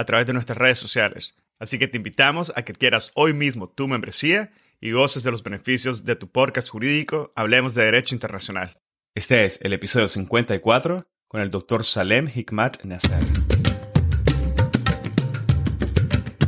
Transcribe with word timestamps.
a 0.00 0.04
través 0.06 0.26
de 0.26 0.32
nuestras 0.32 0.56
redes 0.56 0.78
sociales. 0.78 1.36
Así 1.58 1.78
que 1.78 1.86
te 1.86 1.98
invitamos 1.98 2.54
a 2.56 2.62
que 2.62 2.72
quieras 2.72 3.12
hoy 3.14 3.34
mismo 3.34 3.68
tu 3.68 3.86
membresía 3.86 4.50
y 4.80 4.92
goces 4.92 5.24
de 5.24 5.30
los 5.30 5.42
beneficios 5.42 6.06
de 6.06 6.16
tu 6.16 6.30
podcast 6.30 6.70
jurídico 6.70 7.34
Hablemos 7.36 7.74
de 7.74 7.84
Derecho 7.84 8.14
Internacional. 8.14 8.80
Este 9.14 9.44
es 9.44 9.60
el 9.60 9.74
episodio 9.74 10.08
54 10.08 11.06
con 11.28 11.42
el 11.42 11.50
doctor 11.50 11.84
Salem 11.84 12.30
Hikmat 12.34 12.82
Nasser. 12.84 13.22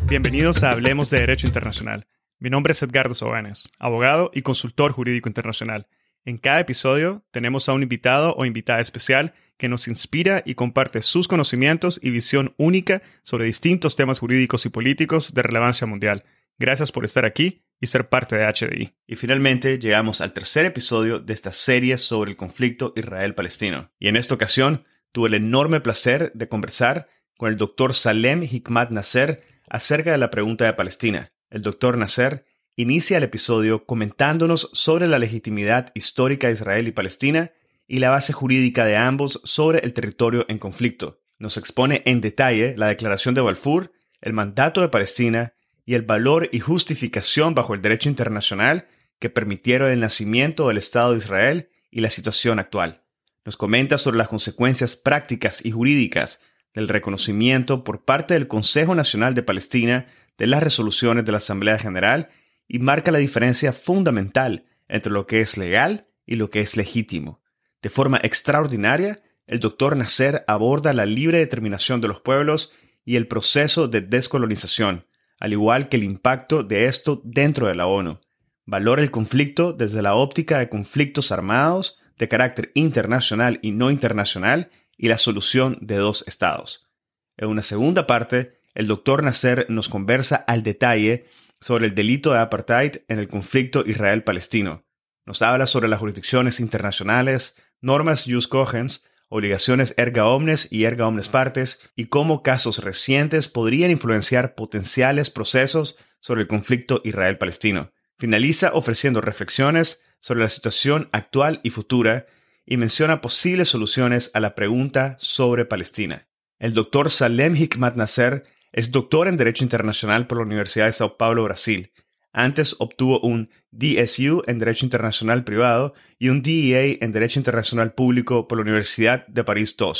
Bienvenidos 0.06 0.62
a 0.62 0.70
Hablemos 0.70 1.10
de 1.10 1.18
Derecho 1.18 1.46
Internacional. 1.46 2.06
Mi 2.38 2.48
nombre 2.48 2.72
es 2.72 2.82
Edgardo 2.82 3.12
Sobanes, 3.12 3.70
abogado 3.78 4.30
y 4.32 4.40
consultor 4.40 4.92
jurídico 4.92 5.28
internacional. 5.28 5.88
En 6.24 6.38
cada 6.38 6.60
episodio 6.60 7.24
tenemos 7.32 7.68
a 7.68 7.72
un 7.72 7.82
invitado 7.82 8.34
o 8.36 8.44
invitada 8.44 8.80
especial 8.80 9.34
que 9.56 9.68
nos 9.68 9.88
inspira 9.88 10.42
y 10.46 10.54
comparte 10.54 11.02
sus 11.02 11.26
conocimientos 11.26 11.98
y 12.02 12.10
visión 12.10 12.54
única 12.58 13.02
sobre 13.22 13.46
distintos 13.46 13.96
temas 13.96 14.20
jurídicos 14.20 14.64
y 14.66 14.68
políticos 14.68 15.34
de 15.34 15.42
relevancia 15.42 15.86
mundial. 15.86 16.24
Gracias 16.58 16.92
por 16.92 17.04
estar 17.04 17.24
aquí 17.24 17.62
y 17.80 17.88
ser 17.88 18.08
parte 18.08 18.36
de 18.36 18.46
HDI. 18.46 18.92
Y 19.08 19.16
finalmente 19.16 19.78
llegamos 19.78 20.20
al 20.20 20.32
tercer 20.32 20.64
episodio 20.64 21.18
de 21.18 21.34
esta 21.34 21.50
serie 21.50 21.98
sobre 21.98 22.30
el 22.30 22.36
conflicto 22.36 22.92
Israel-Palestino. 22.94 23.90
Y 23.98 24.06
en 24.06 24.16
esta 24.16 24.34
ocasión 24.34 24.84
tuve 25.10 25.28
el 25.28 25.34
enorme 25.34 25.80
placer 25.80 26.30
de 26.34 26.48
conversar 26.48 27.06
con 27.36 27.50
el 27.50 27.56
doctor 27.56 27.94
Salem 27.94 28.44
Hikmat 28.44 28.90
Nasser 28.90 29.42
acerca 29.68 30.12
de 30.12 30.18
la 30.18 30.30
pregunta 30.30 30.64
de 30.66 30.74
Palestina. 30.74 31.32
El 31.50 31.62
doctor 31.62 31.98
Nasser 31.98 32.44
inicia 32.76 33.18
el 33.18 33.24
episodio 33.24 33.84
comentándonos 33.84 34.70
sobre 34.72 35.06
la 35.06 35.18
legitimidad 35.18 35.90
histórica 35.94 36.46
de 36.46 36.54
Israel 36.54 36.88
y 36.88 36.92
Palestina 36.92 37.52
y 37.86 37.98
la 37.98 38.10
base 38.10 38.32
jurídica 38.32 38.86
de 38.86 38.96
ambos 38.96 39.40
sobre 39.44 39.80
el 39.80 39.92
territorio 39.92 40.46
en 40.48 40.58
conflicto. 40.58 41.20
Nos 41.38 41.56
expone 41.56 42.02
en 42.06 42.20
detalle 42.20 42.74
la 42.76 42.88
declaración 42.88 43.34
de 43.34 43.40
Balfour, 43.40 43.92
el 44.20 44.32
mandato 44.32 44.80
de 44.80 44.88
Palestina 44.88 45.54
y 45.84 45.94
el 45.94 46.02
valor 46.02 46.48
y 46.52 46.60
justificación 46.60 47.54
bajo 47.54 47.74
el 47.74 47.82
derecho 47.82 48.08
internacional 48.08 48.86
que 49.18 49.28
permitieron 49.28 49.90
el 49.90 50.00
nacimiento 50.00 50.68
del 50.68 50.78
Estado 50.78 51.12
de 51.12 51.18
Israel 51.18 51.68
y 51.90 52.00
la 52.00 52.10
situación 52.10 52.58
actual. 52.58 53.02
Nos 53.44 53.56
comenta 53.56 53.98
sobre 53.98 54.16
las 54.16 54.28
consecuencias 54.28 54.96
prácticas 54.96 55.64
y 55.64 55.72
jurídicas 55.72 56.40
del 56.72 56.88
reconocimiento 56.88 57.84
por 57.84 58.04
parte 58.04 58.34
del 58.34 58.48
Consejo 58.48 58.94
Nacional 58.94 59.34
de 59.34 59.42
Palestina 59.42 60.06
de 60.38 60.46
las 60.46 60.62
resoluciones 60.62 61.24
de 61.24 61.32
la 61.32 61.38
Asamblea 61.38 61.78
General 61.78 62.30
y 62.72 62.78
marca 62.78 63.12
la 63.12 63.18
diferencia 63.18 63.74
fundamental 63.74 64.64
entre 64.88 65.12
lo 65.12 65.26
que 65.26 65.42
es 65.42 65.58
legal 65.58 66.06
y 66.24 66.36
lo 66.36 66.48
que 66.48 66.60
es 66.60 66.74
legítimo. 66.74 67.42
De 67.82 67.90
forma 67.90 68.18
extraordinaria, 68.22 69.20
el 69.46 69.60
doctor 69.60 69.94
Nasser 69.94 70.42
aborda 70.48 70.94
la 70.94 71.04
libre 71.04 71.36
determinación 71.36 72.00
de 72.00 72.08
los 72.08 72.22
pueblos 72.22 72.72
y 73.04 73.16
el 73.16 73.28
proceso 73.28 73.88
de 73.88 74.00
descolonización, 74.00 75.04
al 75.38 75.52
igual 75.52 75.90
que 75.90 75.98
el 75.98 76.02
impacto 76.02 76.62
de 76.62 76.86
esto 76.86 77.20
dentro 77.24 77.66
de 77.66 77.74
la 77.74 77.86
ONU. 77.86 78.20
Valora 78.64 79.02
el 79.02 79.10
conflicto 79.10 79.74
desde 79.74 80.00
la 80.00 80.14
óptica 80.14 80.58
de 80.58 80.70
conflictos 80.70 81.30
armados 81.30 82.00
de 82.16 82.28
carácter 82.28 82.70
internacional 82.72 83.58
y 83.60 83.72
no 83.72 83.90
internacional 83.90 84.70
y 84.96 85.08
la 85.08 85.18
solución 85.18 85.76
de 85.82 85.96
dos 85.96 86.24
estados. 86.26 86.88
En 87.36 87.48
una 87.48 87.62
segunda 87.62 88.06
parte, 88.06 88.60
el 88.74 88.86
doctor 88.86 89.22
Nasser 89.22 89.66
nos 89.68 89.90
conversa 89.90 90.36
al 90.36 90.62
detalle 90.62 91.26
sobre 91.62 91.86
el 91.86 91.94
delito 91.94 92.32
de 92.32 92.40
apartheid 92.40 92.96
en 93.08 93.20
el 93.20 93.28
conflicto 93.28 93.84
Israel-Palestino. 93.86 94.84
Nos 95.24 95.40
habla 95.42 95.66
sobre 95.66 95.88
las 95.88 96.00
jurisdicciones 96.00 96.58
internacionales, 96.58 97.56
normas 97.80 98.24
jus 98.26 98.48
cogens, 98.48 99.04
obligaciones 99.28 99.94
erga 99.96 100.26
omnes 100.26 100.66
y 100.70 100.84
erga 100.84 101.06
omnes 101.06 101.28
partes, 101.28 101.80
y 101.94 102.06
cómo 102.06 102.42
casos 102.42 102.82
recientes 102.82 103.48
podrían 103.48 103.92
influenciar 103.92 104.56
potenciales 104.56 105.30
procesos 105.30 105.96
sobre 106.18 106.42
el 106.42 106.48
conflicto 106.48 107.00
Israel-Palestino. 107.04 107.92
Finaliza 108.18 108.72
ofreciendo 108.74 109.20
reflexiones 109.20 110.02
sobre 110.18 110.42
la 110.42 110.48
situación 110.48 111.08
actual 111.12 111.60
y 111.62 111.70
futura 111.70 112.26
y 112.66 112.76
menciona 112.76 113.20
posibles 113.20 113.68
soluciones 113.68 114.32
a 114.34 114.40
la 114.40 114.56
pregunta 114.56 115.16
sobre 115.18 115.64
Palestina. 115.64 116.28
El 116.58 116.74
doctor 116.74 117.08
Salem 117.10 117.56
Hikmat 117.56 117.96
Nasser 117.96 118.44
es 118.72 118.90
doctor 118.90 119.28
en 119.28 119.36
Derecho 119.36 119.64
Internacional 119.64 120.26
por 120.26 120.38
la 120.38 120.44
Universidad 120.44 120.86
de 120.86 120.92
Sao 120.92 121.16
Paulo, 121.16 121.44
Brasil, 121.44 121.92
antes 122.32 122.76
obtuvo 122.78 123.20
un 123.20 123.50
DSU 123.70 124.42
en 124.46 124.58
Derecho 124.58 124.86
Internacional 124.86 125.44
Privado 125.44 125.94
y 126.18 126.30
un 126.30 126.42
DEA 126.42 126.96
en 127.00 127.12
Derecho 127.12 127.38
Internacional 127.38 127.92
Público 127.92 128.48
por 128.48 128.58
la 128.58 128.62
Universidad 128.62 129.26
de 129.26 129.44
París 129.44 129.76
II. 129.78 129.92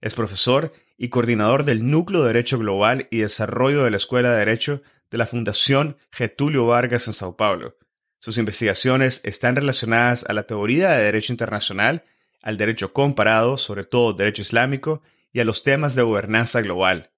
Es 0.00 0.14
profesor 0.14 0.72
y 0.98 1.08
coordinador 1.08 1.64
del 1.64 1.88
Núcleo 1.88 2.20
de 2.20 2.28
Derecho 2.28 2.58
Global 2.58 3.08
y 3.10 3.18
Desarrollo 3.18 3.84
de 3.84 3.90
la 3.90 3.96
Escuela 3.96 4.30
de 4.32 4.38
Derecho 4.38 4.82
de 5.10 5.18
la 5.18 5.26
Fundación 5.26 5.96
Getulio 6.12 6.66
Vargas 6.66 7.06
en 7.06 7.14
Sao 7.14 7.36
Paulo. 7.36 7.76
Sus 8.18 8.36
investigaciones 8.36 9.22
están 9.24 9.56
relacionadas 9.56 10.26
a 10.28 10.34
la 10.34 10.42
teoría 10.42 10.90
de 10.90 11.04
derecho 11.04 11.32
internacional, 11.32 12.04
al 12.42 12.58
derecho 12.58 12.92
comparado, 12.92 13.56
sobre 13.56 13.84
todo 13.84 14.12
derecho 14.12 14.42
islámico, 14.42 15.02
y 15.32 15.40
a 15.40 15.44
los 15.46 15.62
temas 15.62 15.94
de 15.94 16.02
gobernanza 16.02 16.60
global. 16.60 17.10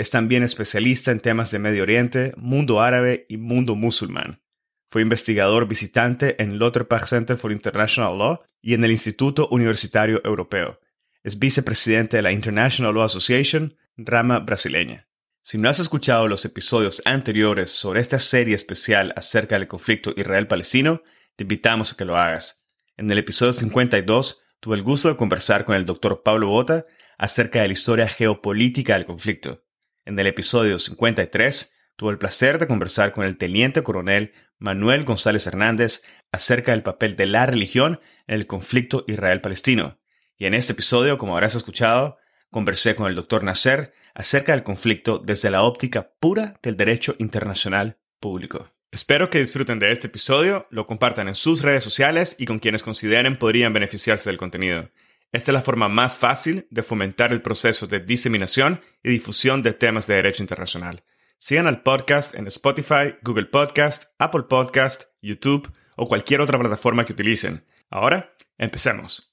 Es 0.00 0.08
también 0.08 0.42
especialista 0.42 1.10
en 1.10 1.20
temas 1.20 1.50
de 1.50 1.58
Medio 1.58 1.82
Oriente, 1.82 2.32
mundo 2.38 2.80
árabe 2.80 3.26
y 3.28 3.36
mundo 3.36 3.76
musulmán. 3.76 4.40
Fue 4.88 5.02
investigador 5.02 5.68
visitante 5.68 6.42
en 6.42 6.58
Lauterbach 6.58 7.04
Center 7.04 7.36
for 7.36 7.52
International 7.52 8.16
Law 8.16 8.40
y 8.62 8.72
en 8.72 8.82
el 8.82 8.92
Instituto 8.92 9.46
Universitario 9.50 10.22
Europeo. 10.24 10.80
Es 11.22 11.38
vicepresidente 11.38 12.16
de 12.16 12.22
la 12.22 12.32
International 12.32 12.94
Law 12.94 13.04
Association, 13.04 13.76
rama 13.98 14.38
brasileña. 14.38 15.06
Si 15.42 15.58
no 15.58 15.68
has 15.68 15.80
escuchado 15.80 16.28
los 16.28 16.46
episodios 16.46 17.02
anteriores 17.04 17.68
sobre 17.68 18.00
esta 18.00 18.18
serie 18.18 18.54
especial 18.54 19.12
acerca 19.16 19.58
del 19.58 19.68
conflicto 19.68 20.14
Israel-Palestino, 20.16 21.02
te 21.36 21.44
invitamos 21.44 21.92
a 21.92 21.96
que 21.98 22.06
lo 22.06 22.16
hagas. 22.16 22.64
En 22.96 23.10
el 23.10 23.18
episodio 23.18 23.52
52 23.52 24.40
tuve 24.60 24.76
el 24.76 24.82
gusto 24.82 25.08
de 25.08 25.16
conversar 25.18 25.66
con 25.66 25.76
el 25.76 25.84
doctor 25.84 26.22
Pablo 26.22 26.46
Bota 26.46 26.86
acerca 27.18 27.60
de 27.60 27.66
la 27.66 27.74
historia 27.74 28.08
geopolítica 28.08 28.94
del 28.94 29.04
conflicto. 29.04 29.62
En 30.06 30.18
el 30.18 30.26
episodio 30.26 30.78
53 30.78 31.74
tuve 31.96 32.12
el 32.12 32.18
placer 32.18 32.58
de 32.58 32.66
conversar 32.66 33.12
con 33.12 33.24
el 33.24 33.36
teniente 33.36 33.82
coronel 33.82 34.32
Manuel 34.58 35.04
González 35.04 35.46
Hernández 35.46 36.02
acerca 36.32 36.72
del 36.72 36.82
papel 36.82 37.16
de 37.16 37.26
la 37.26 37.44
religión 37.44 38.00
en 38.26 38.36
el 38.36 38.46
conflicto 38.46 39.04
Israel-Palestino. 39.06 39.98
Y 40.38 40.46
en 40.46 40.54
este 40.54 40.72
episodio, 40.72 41.18
como 41.18 41.34
habrás 41.34 41.54
escuchado, 41.54 42.16
conversé 42.50 42.94
con 42.94 43.08
el 43.08 43.14
doctor 43.14 43.44
Nasser 43.44 43.92
acerca 44.14 44.52
del 44.52 44.62
conflicto 44.62 45.18
desde 45.18 45.50
la 45.50 45.62
óptica 45.62 46.12
pura 46.18 46.58
del 46.62 46.76
derecho 46.76 47.14
internacional 47.18 47.98
público. 48.20 48.70
Espero 48.90 49.28
que 49.28 49.38
disfruten 49.38 49.78
de 49.78 49.92
este 49.92 50.08
episodio, 50.08 50.66
lo 50.70 50.86
compartan 50.86 51.28
en 51.28 51.34
sus 51.34 51.62
redes 51.62 51.84
sociales 51.84 52.34
y 52.38 52.46
con 52.46 52.58
quienes 52.58 52.82
consideren 52.82 53.38
podrían 53.38 53.72
beneficiarse 53.72 54.30
del 54.30 54.38
contenido. 54.38 54.90
Esta 55.32 55.52
es 55.52 55.54
la 55.54 55.62
forma 55.62 55.88
más 55.88 56.18
fácil 56.18 56.66
de 56.70 56.82
fomentar 56.82 57.30
el 57.32 57.40
proceso 57.40 57.86
de 57.86 58.00
diseminación 58.00 58.80
y 59.00 59.10
difusión 59.10 59.62
de 59.62 59.72
temas 59.72 60.08
de 60.08 60.16
derecho 60.16 60.42
internacional. 60.42 61.04
Sigan 61.38 61.68
al 61.68 61.84
podcast 61.84 62.34
en 62.34 62.48
Spotify, 62.48 63.14
Google 63.22 63.46
Podcast, 63.46 64.12
Apple 64.18 64.42
Podcast, 64.48 65.04
YouTube 65.22 65.70
o 65.94 66.08
cualquier 66.08 66.40
otra 66.40 66.58
plataforma 66.58 67.04
que 67.04 67.12
utilicen. 67.12 67.64
Ahora, 67.90 68.34
empecemos. 68.58 69.32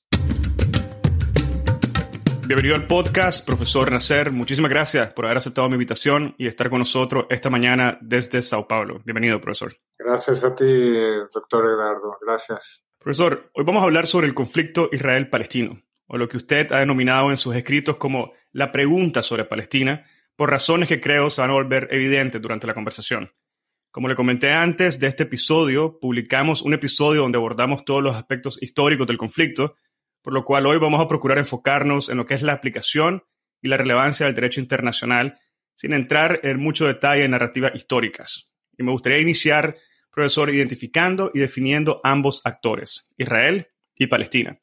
Bienvenido 2.46 2.76
al 2.76 2.86
podcast, 2.86 3.44
profesor 3.44 3.92
Nacer. 3.92 4.32
Muchísimas 4.32 4.70
gracias 4.70 5.12
por 5.14 5.26
haber 5.26 5.38
aceptado 5.38 5.68
mi 5.68 5.74
invitación 5.74 6.36
y 6.38 6.46
estar 6.46 6.70
con 6.70 6.78
nosotros 6.78 7.26
esta 7.32 7.50
mañana 7.50 7.98
desde 8.02 8.44
Sao 8.44 8.68
Paulo. 8.68 9.02
Bienvenido, 9.04 9.42
profesor. 9.42 9.74
Gracias 9.98 10.44
a 10.44 10.54
ti, 10.54 10.64
doctor 11.34 11.66
Eduardo. 11.66 12.20
Gracias. 12.22 12.84
Profesor, 13.00 13.50
hoy 13.54 13.64
vamos 13.64 13.82
a 13.82 13.86
hablar 13.86 14.06
sobre 14.06 14.28
el 14.28 14.34
conflicto 14.34 14.90
Israel-Palestino, 14.92 15.82
o 16.08 16.18
lo 16.18 16.28
que 16.28 16.38
usted 16.38 16.72
ha 16.72 16.80
denominado 16.80 17.30
en 17.30 17.38
sus 17.38 17.56
escritos 17.56 17.98
como 17.98 18.34
la 18.52 18.72
pregunta 18.72 19.22
sobre 19.22 19.46
Palestina, 19.46 20.06
por 20.36 20.50
razones 20.50 20.88
que 20.88 21.02
creo 21.02 21.30
se 21.30 21.42
van 21.42 21.50
a 21.50 21.54
volver 21.54 21.88
evidentes 21.92 22.42
durante 22.42 22.68
la 22.68 22.74
conversación. 22.74 23.32
Como 23.92 24.08
le 24.08 24.16
comenté 24.16 24.52
antes 24.52 25.00
de 25.00 25.08
este 25.08 25.24
episodio, 25.24 26.00
publicamos 26.00 26.62
un 26.62 26.74
episodio 26.74 27.22
donde 27.22 27.38
abordamos 27.38 27.84
todos 27.84 28.04
los 28.04 28.16
aspectos 28.16 28.62
históricos 28.62 29.08
del 29.08 29.18
conflicto, 29.18 29.76
por 30.22 30.34
lo 30.34 30.44
cual 30.46 30.68
hoy 30.68 30.78
vamos 30.78 31.02
a 31.02 31.08
procurar 31.08 31.38
enfocarnos 31.38 32.10
en 32.10 32.18
lo 32.18 32.26
que 32.26 32.36
es 32.36 32.42
la 32.42 32.54
aplicación 32.54 33.24
y 33.62 33.70
la 33.70 33.78
relevancia 33.78 34.26
del 34.26 34.36
derecho 34.36 34.60
internacional, 34.60 35.40
sin 35.74 35.94
entrar 35.94 36.40
en 36.44 36.60
mucho 36.60 36.86
detalle 36.86 37.24
en 37.24 37.32
narrativas 37.32 37.76
históricas. 37.76 38.52
Y 38.78 38.84
me 38.84 38.92
gustaría 38.92 39.20
iniciar, 39.20 39.76
profesor, 40.12 40.50
identificando 40.50 41.32
y 41.34 41.40
definiendo 41.40 42.00
ambos 42.04 42.42
actores, 42.46 43.10
Israel 43.18 43.68
y 43.96 44.08
Palestina, 44.08 44.60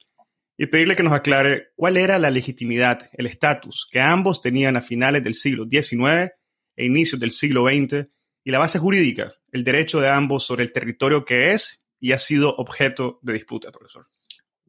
y 0.56 0.66
pedirle 0.66 0.96
que 0.96 1.02
nos 1.02 1.12
aclare 1.12 1.68
cuál 1.76 1.96
era 1.96 2.18
la 2.18 2.30
legitimidad, 2.30 3.10
el 3.12 3.26
estatus 3.26 3.88
que 3.90 4.00
ambos 4.00 4.40
tenían 4.40 4.76
a 4.76 4.80
finales 4.80 5.22
del 5.24 5.34
siglo 5.34 5.64
XIX 5.70 6.32
e 6.76 6.84
inicios 6.84 7.20
del 7.20 7.30
siglo 7.30 7.64
XX, 7.66 8.08
y 8.44 8.50
la 8.50 8.58
base 8.58 8.78
jurídica, 8.78 9.32
el 9.50 9.64
derecho 9.64 10.00
de 10.00 10.10
ambos 10.10 10.44
sobre 10.44 10.64
el 10.64 10.72
territorio 10.72 11.24
que 11.24 11.52
es 11.52 11.86
y 11.98 12.12
ha 12.12 12.18
sido 12.18 12.54
objeto 12.54 13.18
de 13.22 13.32
disputa, 13.32 13.72
profesor. 13.72 14.06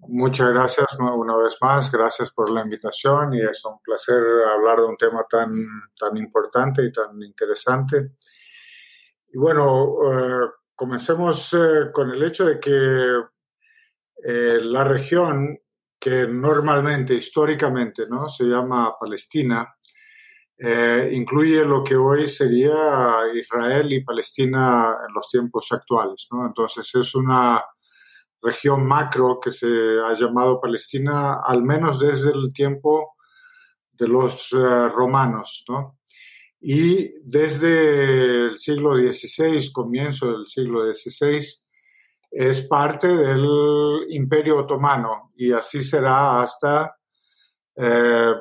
Muchas 0.07 0.49
gracias 0.49 0.85
una 0.99 1.35
vez 1.35 1.57
más, 1.61 1.91
gracias 1.91 2.31
por 2.31 2.49
la 2.51 2.61
invitación 2.61 3.33
y 3.33 3.41
es 3.41 3.63
un 3.65 3.79
placer 3.81 4.23
hablar 4.53 4.79
de 4.79 4.85
un 4.85 4.95
tema 4.95 5.25
tan, 5.29 5.49
tan 5.97 6.15
importante 6.15 6.83
y 6.83 6.91
tan 6.91 7.21
interesante. 7.21 8.11
Y 9.33 9.37
bueno, 9.37 9.95
eh, 10.05 10.49
comencemos 10.73 11.53
eh, 11.53 11.91
con 11.91 12.11
el 12.11 12.23
hecho 12.23 12.45
de 12.45 12.59
que 12.59 12.69
eh, 14.23 14.59
la 14.61 14.83
región 14.83 15.59
que 16.05 16.27
normalmente, 16.27 17.15
históricamente, 17.15 18.03
¿no? 18.07 18.29
se 18.29 18.43
llama 18.43 18.93
Palestina, 18.99 19.75
incluye 21.11 21.65
lo 21.65 21.83
que 21.83 21.95
hoy 21.95 22.29
sería 22.29 23.23
Israel 23.33 23.91
y 23.91 24.03
Palestina 24.03 24.97
en 25.07 25.15
los 25.15 25.27
tiempos 25.31 25.71
actuales. 25.71 26.27
¿no? 26.29 26.45
Entonces 26.45 26.93
es 26.93 27.15
una 27.15 27.59
región 28.39 28.85
macro 28.85 29.39
que 29.41 29.49
se 29.49 29.65
ha 30.05 30.13
llamado 30.13 30.61
Palestina, 30.61 31.41
al 31.43 31.63
menos 31.63 31.99
desde 31.99 32.29
el 32.29 32.53
tiempo 32.53 33.15
de 33.91 34.07
los 34.07 34.53
eh, 34.53 34.89
romanos, 34.89 35.65
¿no? 35.67 35.97
Y 36.61 37.13
desde 37.23 38.45
el 38.45 38.59
siglo 38.59 38.95
XVI, 38.95 39.71
comienzo 39.71 40.31
del 40.31 40.45
siglo 40.45 40.93
XVI, 40.93 41.64
es 42.37 42.63
parte 42.63 43.07
del 43.07 43.47
Imperio 44.09 44.57
Otomano 44.57 45.31
y 45.37 45.53
así 45.53 45.81
será 45.81 46.41
hasta, 46.41 46.97
eh, 47.77 48.33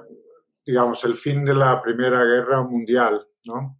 digamos, 0.66 1.04
el 1.04 1.14
fin 1.14 1.44
de 1.44 1.54
la 1.54 1.80
Primera 1.80 2.24
Guerra 2.24 2.62
Mundial, 2.64 3.24
¿no? 3.44 3.78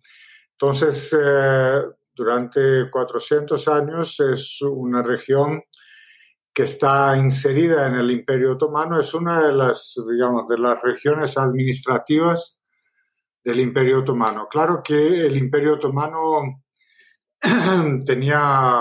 Entonces, 0.53 1.19
eh, 1.21 1.83
durante 2.15 2.89
400 2.89 3.67
años 3.67 4.21
es 4.21 4.63
una 4.63 5.03
región 5.03 5.61
que 6.53 6.63
está 6.63 7.17
inserida 7.17 7.89
en 7.89 7.97
el 7.97 8.13
Imperio 8.13 8.53
Otomano, 8.53 9.01
es 9.01 9.13
una 9.15 9.43
de 9.43 9.53
las, 9.53 9.97
digamos, 10.09 10.47
de 10.47 10.59
las 10.59 10.81
regiones 10.81 11.37
administrativas 11.37 12.61
del 13.43 13.59
Imperio 13.59 13.99
Otomano. 13.99 14.47
Claro 14.49 14.81
que 14.81 15.27
el 15.27 15.37
Imperio 15.37 15.75
Otomano 15.75 16.63
tenía, 18.07 18.81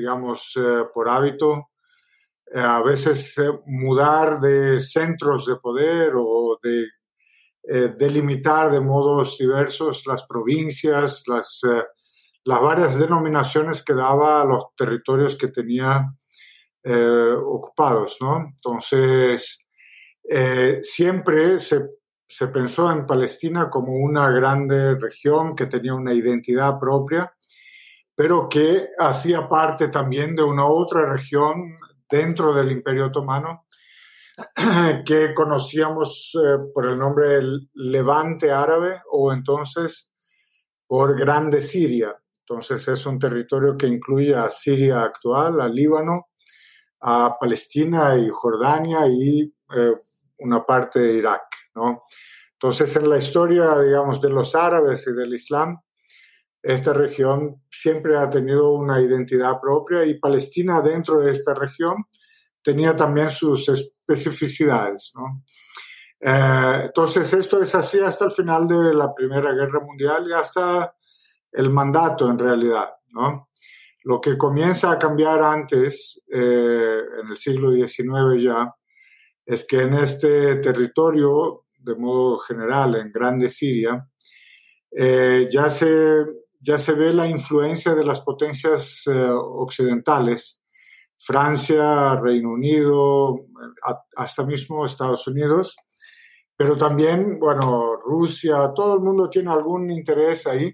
digamos, 0.00 0.52
eh, 0.56 0.84
por 0.94 1.08
hábito 1.08 1.70
eh, 2.52 2.58
a 2.58 2.82
veces 2.82 3.36
eh, 3.38 3.50
mudar 3.66 4.40
de 4.40 4.80
centros 4.80 5.46
de 5.46 5.56
poder 5.56 6.12
o 6.16 6.58
de 6.62 6.86
delimitar 7.98 8.72
de 8.72 8.80
modos 8.80 9.36
diversos 9.38 10.04
las 10.06 10.24
provincias, 10.24 11.22
las, 11.26 11.60
las 12.42 12.60
varias 12.60 12.98
denominaciones 12.98 13.84
que 13.84 13.92
daba 13.92 14.40
a 14.40 14.44
los 14.46 14.74
territorios 14.74 15.36
que 15.36 15.48
tenía 15.48 16.10
ocupados, 16.82 18.16
¿no? 18.22 18.46
Entonces, 18.46 19.58
siempre 20.82 21.58
se, 21.58 21.86
se, 22.26 22.48
pensó 22.48 22.90
en 22.90 23.06
Palestina 23.06 23.68
como 23.68 23.92
una 23.92 24.30
grande 24.30 24.98
región 24.98 25.54
que 25.54 25.66
tenía 25.66 25.94
una 25.94 26.14
identidad 26.14 26.80
propia, 26.80 27.30
pero 28.20 28.50
que 28.50 28.90
hacía 28.98 29.48
parte 29.48 29.88
también 29.88 30.36
de 30.36 30.42
una 30.42 30.66
otra 30.66 31.10
región 31.10 31.78
dentro 32.06 32.52
del 32.52 32.70
Imperio 32.70 33.06
Otomano 33.06 33.64
que 35.06 35.32
conocíamos 35.32 36.32
eh, 36.34 36.58
por 36.74 36.84
el 36.84 36.98
nombre 36.98 37.28
del 37.28 37.70
Levante 37.72 38.52
Árabe 38.52 39.00
o 39.10 39.32
entonces 39.32 40.12
por 40.86 41.18
Grande 41.18 41.62
Siria. 41.62 42.14
Entonces 42.40 42.86
es 42.88 43.06
un 43.06 43.18
territorio 43.18 43.74
que 43.78 43.86
incluye 43.86 44.34
a 44.34 44.50
Siria 44.50 45.00
actual, 45.00 45.58
a 45.58 45.66
Líbano, 45.66 46.26
a 47.00 47.38
Palestina 47.40 48.18
y 48.18 48.28
Jordania 48.30 49.06
y 49.06 49.50
eh, 49.74 49.94
una 50.40 50.62
parte 50.66 50.98
de 50.98 51.14
Irak. 51.14 51.44
Entonces, 52.52 52.94
en 52.96 53.08
la 53.08 53.16
historia, 53.16 53.78
digamos, 53.80 54.20
de 54.20 54.28
los 54.28 54.54
árabes 54.54 55.06
y 55.06 55.14
del 55.14 55.32
Islam, 55.32 55.80
esta 56.62 56.92
región 56.92 57.62
siempre 57.70 58.16
ha 58.16 58.28
tenido 58.28 58.72
una 58.72 59.00
identidad 59.00 59.60
propia 59.60 60.04
y 60.04 60.18
Palestina 60.18 60.80
dentro 60.80 61.20
de 61.20 61.32
esta 61.32 61.54
región 61.54 62.04
tenía 62.62 62.94
también 62.94 63.30
sus 63.30 63.68
especificidades, 63.68 65.12
¿no? 65.14 65.44
Eh, 66.20 66.82
entonces, 66.84 67.32
esto 67.32 67.62
es 67.62 67.74
así 67.74 67.98
hasta 67.98 68.26
el 68.26 68.32
final 68.32 68.68
de 68.68 68.92
la 68.92 69.14
Primera 69.14 69.52
Guerra 69.52 69.80
Mundial 69.80 70.26
y 70.28 70.34
hasta 70.34 70.94
el 71.52 71.70
mandato, 71.70 72.28
en 72.30 72.38
realidad, 72.38 72.88
¿no? 73.08 73.48
Lo 74.04 74.20
que 74.20 74.36
comienza 74.36 74.90
a 74.90 74.98
cambiar 74.98 75.42
antes, 75.42 76.22
eh, 76.30 77.00
en 77.22 77.28
el 77.28 77.36
siglo 77.36 77.72
XIX 77.72 78.42
ya, 78.42 78.74
es 79.44 79.66
que 79.66 79.80
en 79.80 79.94
este 79.94 80.56
territorio, 80.56 81.64
de 81.78 81.94
modo 81.94 82.38
general, 82.38 82.96
en 82.96 83.10
Grande 83.10 83.48
Siria, 83.48 84.06
eh, 84.90 85.48
ya, 85.50 85.70
se, 85.70 86.24
ya 86.60 86.78
se 86.78 86.92
ve 86.92 87.12
la 87.12 87.26
influencia 87.26 87.94
de 87.94 88.04
las 88.04 88.20
potencias 88.20 89.02
eh, 89.06 89.12
occidentales, 89.12 90.60
Francia, 91.18 92.16
Reino 92.16 92.50
Unido, 92.50 93.46
hasta 94.16 94.44
mismo 94.44 94.86
Estados 94.86 95.26
Unidos, 95.26 95.76
pero 96.56 96.76
también, 96.76 97.38
bueno, 97.38 97.96
Rusia, 97.96 98.72
todo 98.74 98.94
el 98.94 99.00
mundo 99.00 99.28
tiene 99.30 99.50
algún 99.50 99.90
interés 99.90 100.46
ahí 100.46 100.70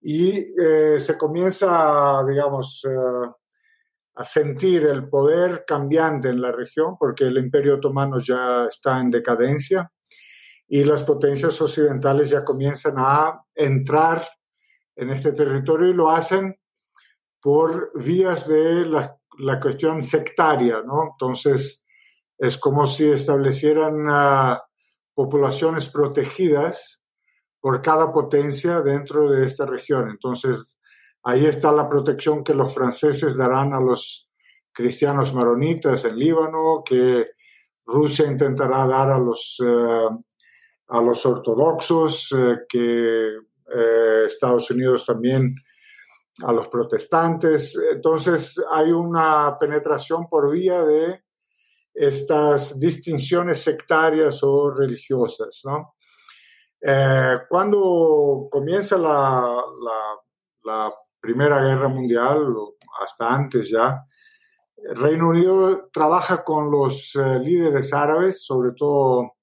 y 0.00 0.30
eh, 0.60 0.98
se 0.98 1.18
comienza, 1.18 2.24
digamos, 2.28 2.84
eh, 2.88 3.30
a 4.14 4.24
sentir 4.24 4.84
el 4.84 5.08
poder 5.08 5.64
cambiante 5.66 6.28
en 6.28 6.40
la 6.40 6.52
región 6.52 6.96
porque 6.98 7.24
el 7.24 7.38
imperio 7.38 7.76
otomano 7.76 8.18
ya 8.18 8.66
está 8.66 9.00
en 9.00 9.10
decadencia 9.10 9.90
y 10.68 10.84
las 10.84 11.04
potencias 11.04 11.60
occidentales 11.60 12.30
ya 12.30 12.44
comienzan 12.44 12.94
a 12.98 13.42
entrar 13.54 14.26
en 15.00 15.10
este 15.10 15.32
territorio 15.32 15.88
y 15.88 15.94
lo 15.94 16.10
hacen 16.10 16.54
por 17.40 17.90
vías 17.94 18.46
de 18.46 18.84
la, 18.84 19.16
la 19.38 19.58
cuestión 19.58 20.02
sectaria, 20.04 20.82
¿no? 20.84 21.12
Entonces, 21.12 21.82
es 22.38 22.58
como 22.58 22.86
si 22.86 23.10
establecieran 23.10 24.06
poblaciones 25.14 25.88
protegidas 25.88 27.00
por 27.60 27.82
cada 27.82 28.12
potencia 28.12 28.80
dentro 28.80 29.30
de 29.30 29.44
esta 29.44 29.66
región. 29.66 30.10
Entonces, 30.10 30.78
ahí 31.22 31.46
está 31.46 31.72
la 31.72 31.88
protección 31.88 32.44
que 32.44 32.54
los 32.54 32.74
franceses 32.74 33.36
darán 33.36 33.72
a 33.74 33.80
los 33.80 34.28
cristianos 34.72 35.34
maronitas 35.34 36.04
en 36.04 36.16
Líbano, 36.16 36.82
que 36.84 37.26
Rusia 37.84 38.26
intentará 38.26 38.86
dar 38.86 39.10
a 39.10 39.18
los, 39.18 39.56
eh, 39.64 40.08
a 40.88 41.00
los 41.00 41.26
ortodoxos, 41.26 42.34
eh, 42.36 42.58
que 42.68 43.36
eh, 43.74 44.24
Estados 44.26 44.70
Unidos 44.70 45.04
también 45.06 45.54
a 46.42 46.52
los 46.52 46.68
protestantes. 46.68 47.76
Entonces 47.92 48.54
hay 48.70 48.90
una 48.90 49.56
penetración 49.58 50.28
por 50.28 50.50
vía 50.50 50.82
de 50.84 51.22
estas 51.92 52.78
distinciones 52.78 53.62
sectarias 53.62 54.40
o 54.42 54.70
religiosas. 54.70 55.60
¿no? 55.64 55.94
cuando 57.50 58.48
comienza 58.50 58.96
la, 58.96 59.54
la 60.64 60.90
Primera 61.20 61.60
Guerra 61.60 61.88
Mundial, 61.88 62.54
hasta 63.04 63.28
antes 63.28 63.68
ya, 63.68 64.02
Reino 64.94 65.28
Unido 65.28 65.88
trabaja 65.92 66.42
con 66.42 66.70
los 66.70 67.14
eh, 67.14 67.38
líderes 67.38 67.92
árabes, 67.92 68.44
sobre 68.44 68.72
todo 68.76 69.34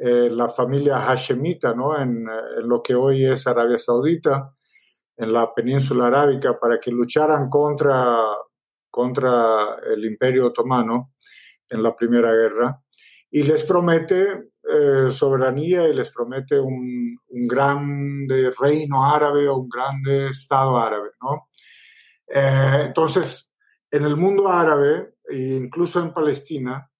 eh, 0.00 0.30
la 0.30 0.48
familia 0.48 1.00
Hashemita, 1.00 1.74
¿no? 1.74 2.00
En, 2.00 2.24
lo 2.62 2.80
que 2.80 2.94
hoy 2.94 3.26
es 3.26 3.48
Arabia 3.48 3.78
Saudita, 3.80 4.54
en 5.16 5.32
la 5.32 5.52
península 5.52 6.06
arábica, 6.06 6.56
para 6.56 6.78
que 6.78 6.92
lucharan 6.92 7.48
contra, 7.48 8.20
contra 8.88 9.76
el 9.92 10.04
imperio 10.04 10.46
otomano 10.46 11.14
en 11.68 11.82
la 11.82 11.96
Primera 11.96 12.32
Guerra. 12.32 12.80
Y 13.28 13.42
les 13.42 13.64
promete 13.64 14.50
eh, 14.70 15.10
soberanía 15.10 15.88
y 15.88 15.94
les 15.94 16.12
promete 16.12 16.60
un, 16.60 17.18
un 17.26 17.46
grande 17.48 18.54
reino 18.56 19.04
árabe 19.04 19.48
o 19.48 19.56
un 19.56 19.68
grande 19.68 20.28
Estado 20.28 20.78
árabe, 20.78 21.10
¿no? 21.20 21.48
entonces, 22.30 23.50
en 23.90 24.04
el 24.04 24.18
mundo 24.18 24.48
árabe, 24.48 25.14
e 25.26 25.38
incluso 25.38 25.98
en 25.98 26.12
Palestina, 26.12 26.90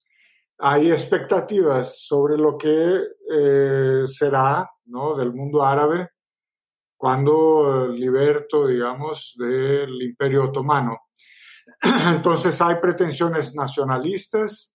hay 0.59 0.91
expectativas 0.91 2.05
sobre 2.05 2.37
lo 2.37 2.59
que 2.59 3.00
eh, 3.31 4.03
será 4.07 4.69
¿no? 4.87 5.17
del 5.17 5.33
mundo 5.33 5.62
árabe 5.62 6.11
cuando 6.97 7.87
liberto, 7.87 8.67
digamos, 8.67 9.37
del 9.38 10.03
imperio 10.03 10.47
otomano. 10.47 10.99
Entonces 12.12 12.61
hay 12.61 12.77
pretensiones 12.83 13.55
nacionalistas, 13.55 14.75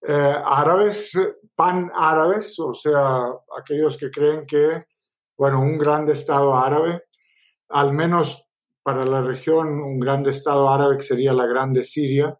eh, 0.00 0.34
árabes, 0.44 1.12
pan-árabes, 1.54 2.58
o 2.58 2.72
sea, 2.72 3.20
aquellos 3.58 3.98
que 3.98 4.10
creen 4.10 4.46
que, 4.46 4.86
bueno, 5.36 5.60
un 5.60 5.76
gran 5.76 6.08
Estado 6.08 6.56
árabe, 6.56 7.02
al 7.68 7.92
menos 7.92 8.48
para 8.82 9.04
la 9.04 9.20
región 9.20 9.68
un 9.68 10.00
gran 10.00 10.26
Estado 10.26 10.70
árabe 10.70 10.96
que 10.96 11.02
sería 11.02 11.34
la 11.34 11.46
Grande 11.46 11.84
Siria, 11.84 12.36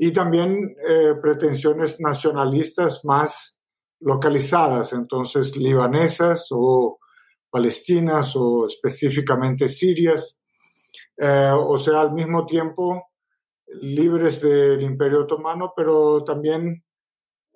y 0.00 0.12
también 0.12 0.76
eh, 0.88 1.14
pretensiones 1.20 1.98
nacionalistas 2.00 3.04
más 3.04 3.58
localizadas, 4.00 4.92
entonces 4.92 5.56
libanesas 5.56 6.46
o 6.52 7.00
palestinas 7.50 8.36
o 8.36 8.66
específicamente 8.66 9.68
sirias, 9.68 10.38
eh, 11.16 11.50
o 11.52 11.76
sea, 11.78 12.00
al 12.02 12.12
mismo 12.12 12.46
tiempo 12.46 13.08
libres 13.82 14.40
del 14.40 14.82
Imperio 14.82 15.22
Otomano, 15.22 15.72
pero 15.76 16.22
también 16.22 16.84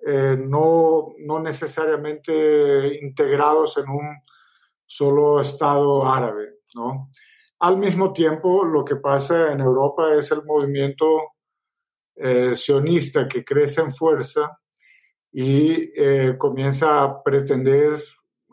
eh, 0.05 0.35
no, 0.37 1.13
no 1.19 1.39
necesariamente 1.39 2.99
integrados 3.01 3.77
en 3.77 3.89
un 3.89 4.17
solo 4.85 5.39
Estado 5.39 6.05
árabe, 6.05 6.57
¿no? 6.75 7.09
Al 7.59 7.77
mismo 7.77 8.11
tiempo, 8.11 8.65
lo 8.65 8.83
que 8.83 8.97
pasa 8.97 9.53
en 9.53 9.61
Europa 9.61 10.13
es 10.13 10.29
el 10.31 10.43
movimiento 10.43 11.32
eh, 12.15 12.55
sionista 12.55 13.27
que 13.27 13.43
crece 13.43 13.81
en 13.81 13.91
fuerza 13.91 14.59
y 15.31 15.91
eh, 15.95 16.35
comienza 16.37 17.01
a 17.01 17.23
pretender 17.23 18.03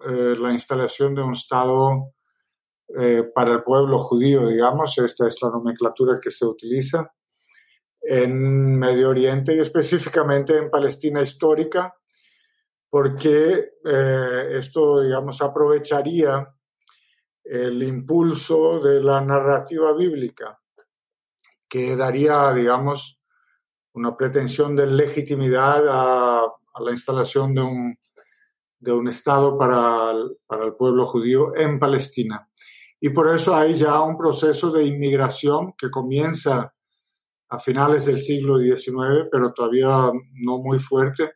eh, 0.09 0.35
la 0.39 0.53
instalación 0.53 1.15
de 1.15 1.23
un 1.23 1.33
Estado 1.33 2.13
para 3.37 3.53
el 3.53 3.63
pueblo 3.63 3.99
judío, 3.99 4.49
digamos, 4.49 4.99
esta 4.99 5.29
es 5.29 5.37
la 5.43 5.51
nomenclatura 5.51 6.19
que 6.21 6.33
se 6.33 6.45
utiliza. 6.45 7.09
En 8.03 8.77
Medio 8.77 9.11
Oriente 9.11 9.55
y 9.55 9.61
específicamente 9.61 10.59
en 10.59 10.69
Palestina 10.69 11.23
histórica, 11.23 11.95
porque 12.89 13.75
esto, 14.51 15.03
digamos, 15.03 15.41
aprovecharía 15.41 16.53
el 17.45 17.81
impulso 17.85 18.81
de 18.81 19.01
la 19.01 19.21
narrativa 19.21 19.93
bíblica, 19.93 20.59
que 21.69 21.95
daría, 21.95 22.53
digamos, 22.53 23.20
una 23.95 24.17
pretensión 24.17 24.77
de 24.77 24.87
legitimidad 24.87 25.85
a, 25.89 26.43
la 26.83 26.93
instalación 26.93 27.55
de 27.55 27.61
un, 27.61 27.99
de 28.79 28.93
un 28.93 29.09
Estado 29.09 29.59
para 29.59 30.13
el, 30.13 30.39
para 30.47 30.65
el 30.65 30.75
pueblo 30.75 31.07
judío 31.07 31.55
en 31.57 31.79
Palestina. 31.79 32.49
Y 33.01 33.11
por 33.11 33.35
eso 33.35 33.55
hay 33.55 33.75
ya 33.75 34.01
un 34.01 34.17
proceso 34.17 34.71
de 34.71 34.85
inmigración 34.85 35.75
que 35.77 35.91
comienza 35.91 36.73
a 37.49 37.59
finales 37.59 38.07
del 38.07 38.23
siglo 38.23 38.59
XIX, 38.59 39.29
pero 39.31 39.53
todavía 39.53 40.11
no 40.35 40.59
muy 40.59 40.79
fuerte. 40.79 41.33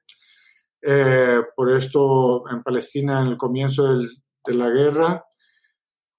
Eh, 0.80 1.40
por 1.56 1.70
esto, 1.70 2.48
en 2.50 2.62
Palestina, 2.62 3.20
en 3.20 3.28
el 3.28 3.36
comienzo 3.36 3.96
de 3.96 4.54
la 4.54 4.68
guerra, 4.68 5.24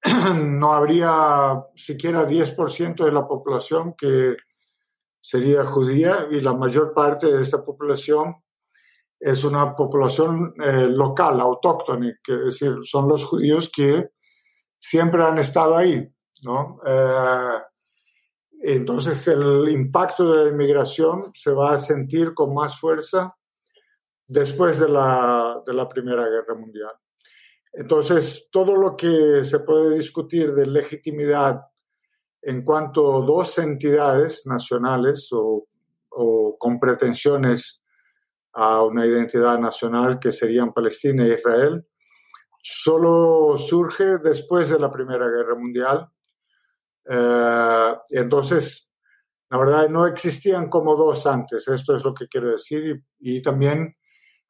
no 0.36 0.74
habría 0.74 1.64
siquiera 1.76 2.28
10% 2.28 3.06
de 3.06 3.12
la 3.12 3.28
población 3.28 3.94
que 3.98 4.36
sería 5.26 5.66
judía 5.66 6.28
y 6.30 6.40
la 6.40 6.54
mayor 6.54 6.94
parte 6.94 7.26
de 7.26 7.42
esta 7.42 7.66
población 7.66 8.36
es 9.20 9.44
una 9.44 9.76
población 9.76 10.54
eh, 10.64 10.88
local, 10.88 11.42
autóctona, 11.42 12.10
es 12.10 12.46
decir, 12.46 12.76
son 12.84 13.08
los 13.10 13.26
judíos 13.26 13.72
que 13.76 14.12
siempre 14.78 15.24
han 15.24 15.40
estado 15.40 15.78
ahí, 15.78 16.08
¿no? 16.44 16.80
Eh, 16.86 17.60
entonces 18.62 19.28
el 19.28 19.68
impacto 19.70 20.32
de 20.32 20.44
la 20.44 20.50
inmigración 20.52 21.32
se 21.34 21.52
va 21.52 21.74
a 21.74 21.80
sentir 21.80 22.36
con 22.36 22.54
más 22.54 22.80
fuerza 22.80 23.36
después 24.28 24.80
de 24.80 24.90
la, 24.90 25.60
de 25.66 25.74
la 25.74 25.90
Primera 25.90 26.30
Guerra 26.30 26.54
Mundial. 26.54 26.94
Entonces, 27.74 28.48
todo 28.52 28.76
lo 28.76 28.96
que 28.96 29.44
se 29.44 29.60
puede 29.62 29.96
discutir 29.96 30.54
de 30.54 30.68
legitimidad 30.68 31.62
en 32.48 32.64
cuanto 32.64 33.24
dos 33.24 33.58
entidades 33.58 34.46
nacionales 34.46 35.30
o, 35.32 35.66
con 36.60 36.80
pretensiones 36.80 37.82
a 38.54 38.84
una 38.84 39.06
identidad 39.06 39.60
nacional 39.60 40.20
que 40.20 40.32
serían 40.32 40.72
Palestina 40.72 41.26
e 41.26 41.34
Israel, 41.34 41.86
solo 42.62 43.58
surge 43.58 44.20
después 44.20 44.70
de 44.70 44.80
la 44.80 44.90
Primera 44.90 45.28
Guerra 45.28 45.56
Mundial. 45.56 46.08
Eh, 47.10 47.96
entonces, 48.12 48.92
la 49.50 49.58
verdad, 49.58 49.90
no 49.90 50.06
existían 50.06 50.70
como 50.70 50.96
dos 50.96 51.26
antes, 51.26 51.68
esto 51.68 51.98
es 51.98 52.04
lo 52.04 52.14
que 52.14 52.28
quiero 52.28 52.52
decir, 52.52 53.04
y 53.20 53.42
también 53.42 53.96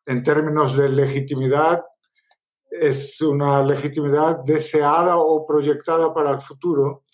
en 0.05 0.21
términos 0.21 0.77
de 0.77 0.89
legitimidad, 0.89 1.81
es 2.69 3.21
una 3.21 3.63
legitimidad 3.63 4.39
deseada 4.43 5.17
o 5.17 5.45
proyectada 5.47 6.13
para 6.13 6.31
el 6.31 6.41
futuro, 6.41 7.04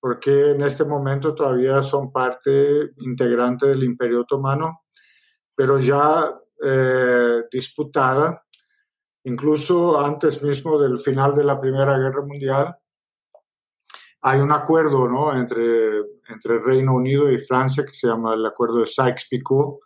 porque 0.00 0.52
en 0.52 0.62
este 0.62 0.84
momento 0.84 1.34
todavía 1.34 1.82
son 1.82 2.10
parte 2.10 2.92
integrante 2.98 3.66
del 3.66 3.84
Imperio 3.84 4.22
Otomano, 4.22 4.84
pero 5.54 5.78
ya 5.78 6.34
eh, 6.64 7.42
disputada, 7.52 8.42
incluso 9.24 10.00
antes 10.00 10.42
mismo 10.42 10.80
del 10.80 10.98
final 10.98 11.34
de 11.34 11.44
la 11.44 11.60
Primera 11.60 11.98
Guerra 11.98 12.24
Mundial. 12.24 12.74
Hay 14.22 14.40
un 14.40 14.52
acuerdo 14.52 15.06
¿no? 15.06 15.36
entre, 15.36 15.98
entre 16.28 16.58
Reino 16.58 16.94
Unido 16.94 17.30
y 17.30 17.38
Francia 17.38 17.84
que 17.84 17.94
se 17.94 18.06
llama 18.06 18.34
el 18.34 18.44
Acuerdo 18.44 18.80
de 18.80 18.86
Sykes-Picot 18.86 19.80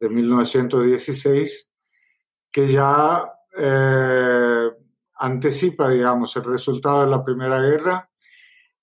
de 0.00 0.08
1916, 0.08 1.72
que 2.50 2.72
ya 2.72 3.24
eh, 3.56 4.70
anticipa, 5.18 5.88
digamos, 5.88 6.36
el 6.36 6.44
resultado 6.44 7.02
de 7.02 7.10
la 7.10 7.24
Primera 7.24 7.60
Guerra 7.60 8.08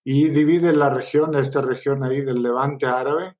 y 0.03 0.29
divide 0.29 0.73
la 0.73 0.89
región, 0.89 1.35
esta 1.35 1.61
región 1.61 2.03
ahí 2.03 2.21
del 2.21 2.41
levante 2.41 2.85
árabe, 2.85 3.35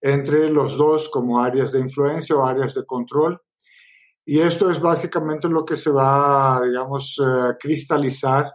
entre 0.00 0.50
los 0.50 0.76
dos 0.76 1.08
como 1.08 1.42
áreas 1.42 1.72
de 1.72 1.80
influencia 1.80 2.36
o 2.36 2.44
áreas 2.44 2.74
de 2.74 2.84
control. 2.84 3.40
Y 4.26 4.40
esto 4.40 4.70
es 4.70 4.80
básicamente 4.80 5.48
lo 5.48 5.64
que 5.64 5.76
se 5.76 5.90
va, 5.90 6.60
digamos, 6.64 7.20
eh, 7.20 7.54
cristalizar 7.58 8.52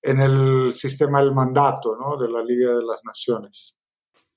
en 0.00 0.20
el 0.20 0.72
sistema 0.72 1.20
del 1.20 1.32
mandato 1.32 1.96
¿no? 1.96 2.16
de 2.16 2.30
la 2.30 2.42
Liga 2.42 2.70
de 2.70 2.84
las 2.84 3.04
Naciones. 3.04 3.76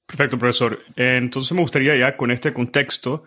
Perfecto, 0.06 0.38
profesor. 0.38 0.80
Entonces 0.96 1.51
me 1.54 1.62
gustaría 1.62 1.96
ya 1.96 2.15
con 2.15 2.30
este 2.30 2.54
contexto 2.54 3.24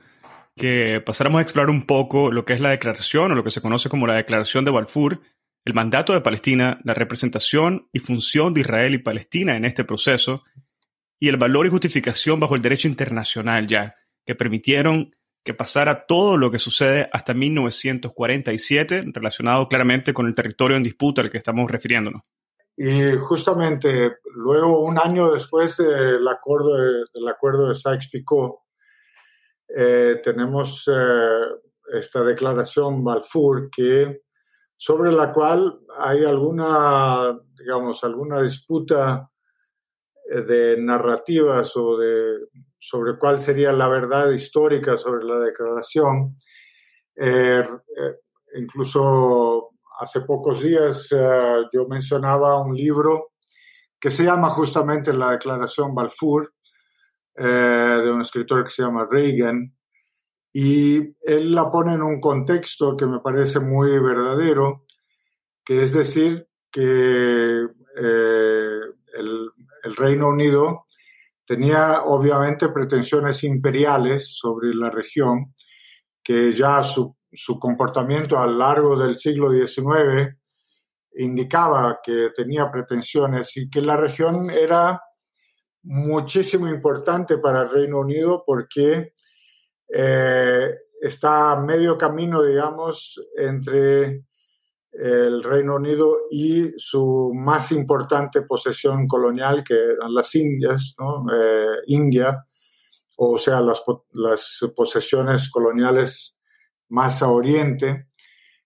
que 0.55 1.03
pasáramos 1.05 1.39
a 1.39 1.43
explorar 1.43 1.71
un 1.71 1.87
poco 1.87 2.31
lo 2.31 2.45
que 2.45 2.53
es 2.53 2.61
la 2.61 2.71
declaración 2.71 3.33
o 3.33 3.35
lo 3.35 3.45
que 3.45 3.51
se 3.51 3.61
conoce 3.61 3.89
como 3.89 4.07
la 4.07 4.15
Declaración 4.15 4.65
de 4.65 4.71
Balfour, 4.71 5.21
el 5.65 5.75
mandato 5.75 6.13
de 6.13 6.21
Palestina, 6.21 6.81
la 6.85 6.95
representación 6.95 7.89
y 7.93 7.99
función 7.99 8.55
de 8.55 8.63
Israel 8.63 8.95
y 8.95 8.99
Palestina 8.99 9.57
en 9.57 9.65
este 9.65 9.85
proceso, 9.85 10.43
y 11.21 11.29
el 11.29 11.37
valor 11.37 11.67
y 11.67 11.71
justificación 11.71 12.41
bajo 12.41 12.55
el 12.55 12.63
derecho 12.63 12.89
internacional 12.89 13.67
ya, 13.67 13.95
que 14.25 14.35
permitieron 14.35 15.11
que 15.45 15.55
pasara 15.55 16.05
todo 16.07 16.37
lo 16.37 16.51
que 16.51 16.59
sucede 16.59 17.09
hasta 17.13 17.33
1947, 17.33 19.05
relacionado 19.15 19.67
claramente 19.69 20.13
con 20.13 20.27
el 20.27 20.35
territorio 20.35 20.77
en 20.77 20.83
disputa 20.83 21.23
al 21.23 21.31
que 21.31 21.39
estamos 21.39 21.71
refiriéndonos. 21.71 22.23
Y 22.77 23.17
justamente 23.17 24.19
luego, 24.35 24.83
un 24.85 24.99
año 24.99 25.33
después 25.33 25.77
del 25.79 26.29
acuerdo 26.29 26.77
de, 26.77 27.05
del 27.13 27.29
acuerdo 27.29 27.69
de 27.69 27.75
Sykes-Picot, 27.75 28.59
eh, 29.75 30.21
tenemos 30.23 30.89
eh, 30.89 31.95
esta 31.95 32.23
declaración 32.23 33.03
Balfour 33.03 33.71
que 33.71 34.21
sobre 34.79 35.13
la 35.13 35.31
cual 35.33 35.81
hay 35.99 36.25
alguna, 36.25 37.39
digamos, 37.59 38.03
alguna 38.03 38.41
disputa 38.41 39.31
eh, 40.31 40.41
de 40.41 40.81
narrativas 40.81 41.77
o 41.77 41.99
de 41.99 42.49
sobre 42.79 43.19
cuál 43.19 43.39
sería 43.41 43.73
la 43.73 43.89
verdad 43.89 44.31
histórica 44.31 44.97
sobre 44.97 45.25
la 45.27 45.41
declaración. 45.41 46.37
incluso 48.55 49.71
hace 50.01 50.21
pocos 50.21 50.63
días 50.63 51.09
yo 51.73 51.89
mencionaba 51.89 52.63
un 52.63 52.75
libro 52.75 53.33
que 54.01 54.11
se 54.11 54.25
llama 54.25 54.51
justamente 54.51 55.13
la 55.13 55.33
Declaración 55.33 55.95
Balfour, 55.95 56.55
eh, 57.37 57.45
de 57.45 58.11
un 58.11 58.21
escritor 58.21 58.65
que 58.65 58.71
se 58.71 58.83
llama 58.83 59.07
Reagan, 59.11 59.73
y 60.61 61.15
él 61.21 61.55
la 61.55 61.71
pone 61.71 61.95
en 61.95 62.03
un 62.03 62.21
contexto 62.21 62.97
que 62.97 63.07
me 63.07 63.21
parece 63.21 63.61
muy 63.61 63.97
verdadero, 64.01 64.87
que 65.65 65.85
es 65.85 65.93
decir, 65.93 66.49
que 66.69 67.65
eh, 67.97 68.81
el, 69.15 69.51
Reino 69.97 70.31
Unido 70.31 70.85
tenía 71.47 72.03
obviamente 72.03 72.71
pretensiones 72.71 73.45
imperiales 73.45 74.37
sobre 74.37 74.75
la 74.75 74.91
región, 74.91 75.55
que 76.25 76.53
ya 76.53 76.83
su, 76.83 77.17
su 77.33 77.61
comportamiento 77.61 78.37
a 78.37 78.49
lo 78.49 78.59
largo 78.59 78.99
del 78.99 79.15
siglo 79.15 79.53
XIX 79.53 80.37
indicaba 81.19 82.01
que 82.03 82.31
tenía 82.35 82.69
pretensiones 82.69 83.57
y 83.57 83.71
que 83.71 83.81
la 83.81 83.97
región 83.97 84.51
era 84.51 85.01
muchísimo 85.85 86.67
importante 86.69 87.39
para 87.39 87.63
el 87.63 87.71
Reino 87.71 88.01
Unido 88.01 88.43
porque 88.45 89.13
eh, 89.89 90.75
está 91.01 91.53
a 91.53 91.61
medio 91.61 91.97
camino, 91.97 92.43
digamos, 92.43 93.21
entre 93.37 94.25
el 94.93 95.43
Reino 95.43 95.77
Unido 95.77 96.17
y 96.31 96.71
su 96.77 97.33
más 97.35 97.73
importante 97.73 98.43
posesión 98.43 99.07
colonial, 99.07 99.63
que 99.63 99.75
eran 99.75 100.13
las 100.13 100.35
Indias. 100.35 100.97
Eh, 101.33 101.67
India, 101.87 102.45
o 103.17 103.39
sea, 103.39 103.61
las, 103.61 103.83
las, 104.13 104.61
posesiones 104.75 105.51
coloniales 105.51 106.37
más 106.89 107.23
a 107.23 107.29
oriente. 107.29 108.09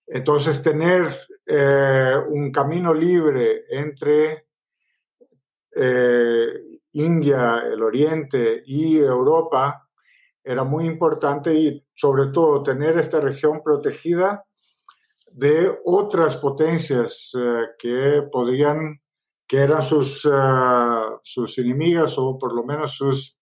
Entonces, 0.06 0.62
tener 0.62 1.14
eh, 1.46 2.14
un 2.30 2.50
camino 2.50 2.94
libre 2.94 3.64
entre 3.70 4.46
India, 6.92 7.62
el 7.64 7.82
Oriente 7.82 8.62
y 8.66 8.98
Europa 8.98 9.88
era 10.44 10.64
muy 10.64 10.86
importante 10.86 11.54
y 11.54 11.84
sobre 11.94 12.26
todo 12.26 12.62
tener 12.62 12.98
esta 12.98 13.20
región 13.20 13.60
protegida 13.62 14.44
de 15.30 15.78
otras 15.84 16.36
potencias 16.36 17.32
eh, 17.38 17.62
que 17.78 18.22
podrían, 18.30 19.00
que 19.46 19.58
eran 19.58 19.82
sus, 19.82 20.24
eh, 20.24 20.30
sus 21.22 21.58
enemigas 21.58 22.14
o 22.18 22.36
por 22.36 22.54
lo 22.54 22.64
menos 22.64 22.96
sus 22.96 23.38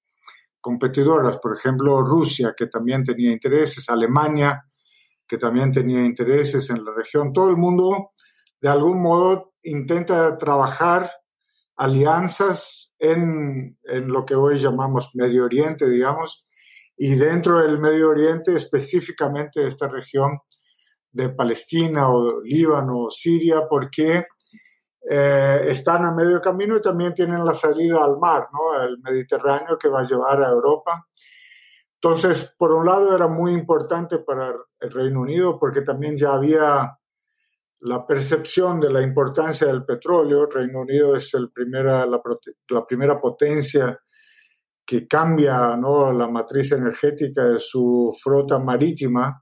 competidoras, 0.61 1.38
por 1.38 1.57
ejemplo 1.57 2.03
Rusia, 2.03 2.55
que 2.57 2.66
también 2.66 3.03
tenía 3.03 3.33
intereses, 3.33 3.88
Alemania, 3.88 4.62
que 5.27 5.38
también 5.38 5.72
tenía 5.72 6.05
intereses 6.05 6.68
en 6.70 6.85
la 6.85 6.92
región. 6.92 7.33
Todo 7.33 7.51
el 7.51 7.57
mundo, 7.57 8.11
de 8.61 8.68
algún 8.68 9.01
modo, 9.01 9.55
intenta 9.62 10.37
trabajar 10.37 11.11
alianzas 11.77 12.94
en, 12.98 13.79
en, 13.85 14.09
lo 14.09 14.27
que 14.27 14.35
hoy 14.35 14.59
llamamos 14.59 15.11
Medio 15.14 15.44
Oriente, 15.44 15.88
digamos, 15.88 16.44
y 17.03 17.15
dentro 17.15 17.61
del 17.61 17.79
Medio 17.79 18.11
Oriente, 18.11 18.55
específicamente 18.55 19.67
esta 19.67 19.89
región 19.89 20.39
de 21.11 21.31
Palestina 21.31 22.11
o 22.11 22.43
Líbano 22.43 23.05
o 23.05 23.11
Siria, 23.11 23.63
porque 23.67 24.27
eh, 25.09 25.61
están 25.65 26.05
a 26.05 26.13
medio 26.13 26.43
camino 26.43 26.77
y 26.77 26.83
también 26.83 27.15
tienen 27.15 27.43
la 27.43 27.55
salida 27.55 28.05
al 28.05 28.19
mar, 28.19 28.49
¿no? 28.53 28.79
el 28.83 28.99
Mediterráneo 28.99 29.79
que 29.79 29.89
va 29.89 30.01
a 30.01 30.07
llevar 30.07 30.43
a 30.43 30.51
Europa. 30.51 31.07
Entonces, 31.95 32.55
por 32.59 32.73
un 32.73 32.85
lado 32.85 33.17
era 33.17 33.29
muy 33.29 33.55
importante 33.55 34.19
para 34.19 34.55
el 34.81 34.91
Reino 34.91 35.23
Unido 35.23 35.59
porque 35.59 35.81
también 35.81 36.19
ya 36.19 36.35
había 36.35 36.99
la 37.81 38.07
percepción 38.07 38.79
de 38.79 38.93
la 38.93 39.01
importancia 39.01 39.67
del 39.69 39.87
petróleo. 39.87 40.45
Reino 40.45 40.83
Unido 40.83 41.17
es 41.17 41.33
el 41.33 41.51
primera, 41.51 42.05
la, 42.05 42.21
primera 42.87 43.19
potencia 43.19 43.99
que 44.90 45.07
cambia 45.07 45.76
¿no? 45.76 46.12
la 46.12 46.26
matriz 46.26 46.72
energética 46.72 47.44
de 47.44 47.61
su 47.61 48.12
flota 48.20 48.59
marítima, 48.59 49.40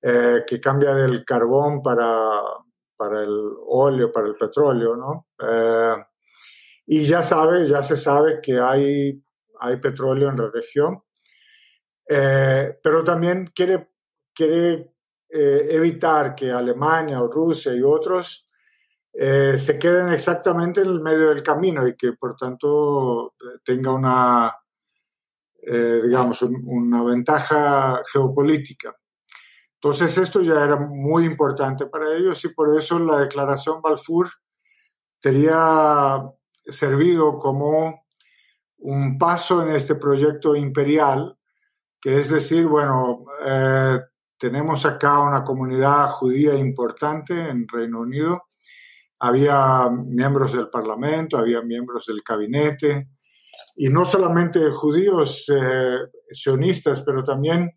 eh, 0.00 0.42
que 0.46 0.58
cambia 0.58 0.94
del 0.94 1.22
carbón 1.22 1.82
para, 1.82 2.40
para 2.96 3.22
el 3.22 3.38
óleo, 3.66 4.10
para 4.10 4.28
el 4.28 4.36
petróleo. 4.36 4.96
¿no? 4.96 5.26
Eh, 5.38 5.96
y 6.86 7.04
ya 7.04 7.22
sabe, 7.22 7.68
ya 7.68 7.82
se 7.82 7.94
sabe 7.94 8.40
que 8.40 8.58
hay, 8.58 9.22
hay 9.60 9.76
petróleo 9.76 10.30
en 10.30 10.38
la 10.38 10.50
región, 10.50 11.02
eh, 12.08 12.78
pero 12.82 13.04
también 13.04 13.50
quiere, 13.54 13.90
quiere 14.34 14.94
eh, 15.28 15.66
evitar 15.72 16.34
que 16.34 16.50
Alemania 16.50 17.20
o 17.20 17.30
Rusia 17.30 17.74
y 17.74 17.82
otros 17.82 18.43
eh, 19.16 19.56
se 19.58 19.78
queden 19.78 20.08
exactamente 20.08 20.80
en 20.80 20.88
el 20.88 21.00
medio 21.00 21.28
del 21.28 21.42
camino 21.42 21.86
y 21.86 21.94
que 21.94 22.14
por 22.14 22.34
tanto 22.36 23.34
tenga 23.64 23.92
una, 23.92 24.52
eh, 25.62 26.00
digamos, 26.04 26.42
una 26.42 27.04
ventaja 27.04 28.02
geopolítica. 28.12 28.92
Entonces 29.74 30.18
esto 30.18 30.40
ya 30.40 30.64
era 30.64 30.76
muy 30.76 31.26
importante 31.26 31.86
para 31.86 32.12
ellos 32.12 32.44
y 32.44 32.48
por 32.48 32.76
eso 32.76 32.98
la 32.98 33.18
declaración 33.20 33.80
Balfour 33.80 34.28
sería 35.20 36.20
servido 36.66 37.38
como 37.38 38.06
un 38.78 39.16
paso 39.16 39.62
en 39.62 39.70
este 39.70 39.94
proyecto 39.94 40.56
imperial, 40.56 41.38
que 42.00 42.18
es 42.18 42.30
decir, 42.30 42.66
bueno, 42.66 43.24
tenemos 44.38 44.84
acá 44.84 45.20
una 45.20 45.44
comunidad 45.44 46.10
judía 46.10 46.54
importante 46.54 47.48
en 47.48 47.68
Reino 47.68 48.00
Unido. 48.00 48.42
Había 49.26 49.88
miembros 49.88 50.52
del 50.52 50.68
Parlamento, 50.68 51.38
había 51.38 51.62
miembros 51.62 52.04
del 52.04 52.20
gabinete, 52.22 53.08
y 53.76 53.88
no 53.88 54.04
solamente 54.04 54.70
judíos 54.70 55.46
eh, 55.48 55.98
sionistas, 56.30 57.02
pero 57.02 57.24
también 57.24 57.70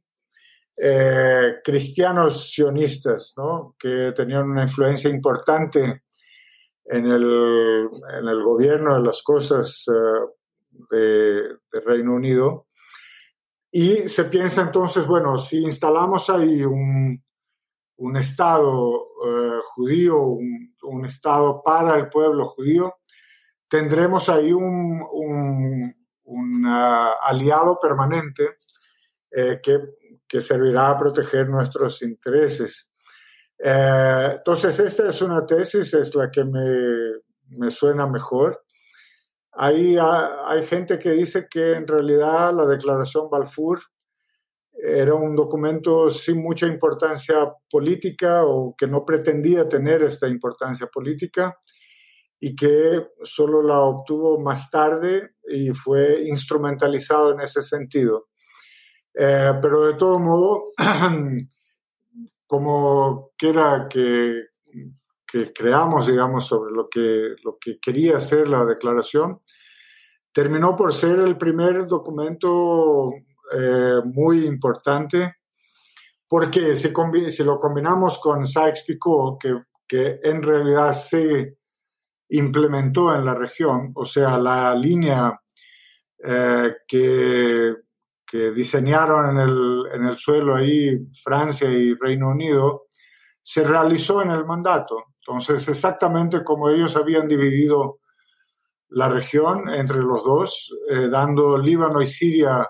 eh, 0.76 1.56
cristianos 1.64 2.52
sionistas, 2.52 3.34
¿no? 3.38 3.76
que 3.80 4.12
tenían 4.14 4.50
una 4.50 4.64
influencia 4.64 5.10
importante 5.10 6.04
en 6.84 7.06
el, 7.06 7.90
en 8.20 8.28
el 8.28 8.42
gobierno 8.42 8.96
de 8.96 9.06
las 9.06 9.22
cosas 9.24 9.86
eh, 9.88 10.84
de, 10.92 11.42
de, 11.72 11.80
Reino 11.86 12.14
Unido. 12.14 12.68
Y 13.72 14.10
se 14.10 14.26
piensa 14.26 14.64
entonces, 14.64 15.08
bueno, 15.08 15.40
si 15.40 15.60
instalamos 15.60 16.30
ahí 16.30 16.62
un, 16.64 17.24
un 17.98 18.18
Estado 18.18 19.06
judío, 19.76 20.38
un, 20.88 21.06
Estado 21.06 21.62
para 21.64 21.96
el 21.96 22.10
pueblo 22.10 22.48
judío, 22.50 22.96
tendremos 23.68 24.30
ahí 24.30 24.52
un, 24.52 25.02
un 26.24 26.66
uh, 26.66 27.12
aliado 27.22 27.78
permanente 27.80 28.58
eh, 29.32 29.60
que, 29.62 29.80
que, 30.28 30.42
servirá 30.42 30.90
a 30.90 30.98
proteger 30.98 31.50
nuestros 31.50 32.02
intereses. 32.02 32.90
Eh, 33.60 34.30
entonces, 34.38 34.80
esta 34.80 35.10
es 35.10 35.22
una 35.22 35.46
tesis, 35.46 35.94
es 35.94 36.16
la 36.16 36.30
que 36.30 36.44
me, 36.44 37.22
me 37.50 37.72
suena 37.72 38.08
mejor. 38.08 38.64
Hay, 39.54 39.98
hay 39.98 40.66
gente 40.68 41.00
que 41.00 41.12
dice 41.12 41.48
que 41.50 41.74
en 41.74 41.88
realidad 41.88 42.54
la 42.54 42.66
declaración 42.66 43.30
Balfour 43.30 43.82
era 44.80 45.16
un 45.16 45.36
documento 45.36 46.12
sin 46.12 46.42
mucha 46.42 46.68
importancia 46.68 47.52
política 47.70 48.46
o 48.46 48.76
que 48.78 48.88
no 48.88 49.04
pretendía 49.04 49.68
tener 49.68 50.04
esta 50.04 50.28
importancia 50.28 50.88
política 50.88 51.58
y 52.40 52.56
que 52.56 53.08
solo 53.24 53.64
la 53.64 53.80
obtuvo 53.80 54.40
más 54.40 54.70
tarde 54.70 55.32
y 55.50 55.72
fue 55.72 56.22
instrumentalizado 56.28 57.34
en 57.34 57.42
ese 57.42 57.64
sentido. 57.64 58.28
Eh, 59.14 59.54
pero 59.60 59.88
de 59.88 59.96
todo 59.96 60.20
modo, 60.20 60.66
como 62.46 63.32
quiera 63.36 63.88
que, 63.90 64.44
que 65.26 65.52
creamos, 65.52 66.06
digamos, 66.06 66.46
sobre 66.46 66.72
lo 66.72 66.88
que, 66.88 67.34
lo 67.44 67.58
que 67.60 67.80
quería 67.80 68.18
hacer 68.18 68.48
la 68.48 68.64
declaración, 68.64 69.40
terminó 70.32 70.76
por 70.76 70.94
ser 70.94 71.18
el 71.20 71.36
primer 71.36 71.88
documento 71.88 73.12
eh, 73.54 74.02
muy 74.06 74.46
importante, 74.46 75.36
porque 76.28 76.76
si, 76.76 76.92
lo 77.44 77.60
combinamos 77.60 78.20
con 78.20 78.46
Sykes-Picot, 78.46 79.40
que, 79.40 79.56
que 79.88 80.20
en 80.24 80.44
realidad 80.44 80.94
se 80.94 81.58
implementó 82.30 83.16
en 83.16 83.26
la 83.26 83.34
región, 83.34 83.92
o 83.96 84.06
sea, 84.06 84.38
la 84.38 84.76
línea 84.76 85.40
eh, 86.24 86.76
que, 86.88 87.76
que, 88.26 88.52
diseñaron 88.52 89.38
en 89.38 89.48
el, 89.48 89.84
en 89.94 90.06
el 90.06 90.18
suelo 90.18 90.56
ahí 90.56 91.08
Francia 91.24 91.70
y 91.70 91.94
Reino 91.94 92.30
Unido, 92.30 92.88
se 93.42 93.64
realizó 93.64 94.22
en 94.22 94.32
el 94.32 94.46
mandato. 94.46 95.06
Entonces, 95.20 95.68
exactamente 95.70 96.44
como 96.44 96.70
ellos 96.70 96.96
habían 96.98 97.28
dividido 97.28 98.00
la 98.90 99.10
región 99.10 99.70
entre 99.74 99.98
los 99.98 100.24
dos, 100.24 100.74
eh, 100.90 101.08
dando 101.10 101.58
Líbano 101.58 102.02
y 102.02 102.08
Siria 102.08 102.70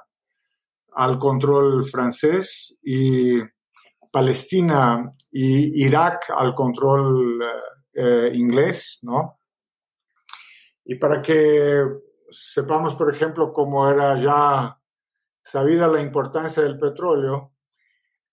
al 1.00 1.20
control 1.20 1.86
francés 1.86 2.76
y 2.82 3.40
Palestina 4.12 5.12
y 5.30 5.86
Irak 5.86 6.32
al 6.36 6.56
control 6.56 7.40
eh, 7.94 8.32
inglés, 8.34 8.98
¿no? 9.04 9.40
Y 10.86 10.96
para 10.96 11.22
que 11.22 11.84
sepamos, 12.32 12.96
por 12.96 13.14
ejemplo, 13.14 13.54
cómo 13.54 13.88
era 13.88 14.20
ya 14.20 14.76
sabida 15.44 15.88
la 15.88 16.02
importancia 16.02 16.64
del 16.64 16.78
petróleo, 16.78 17.54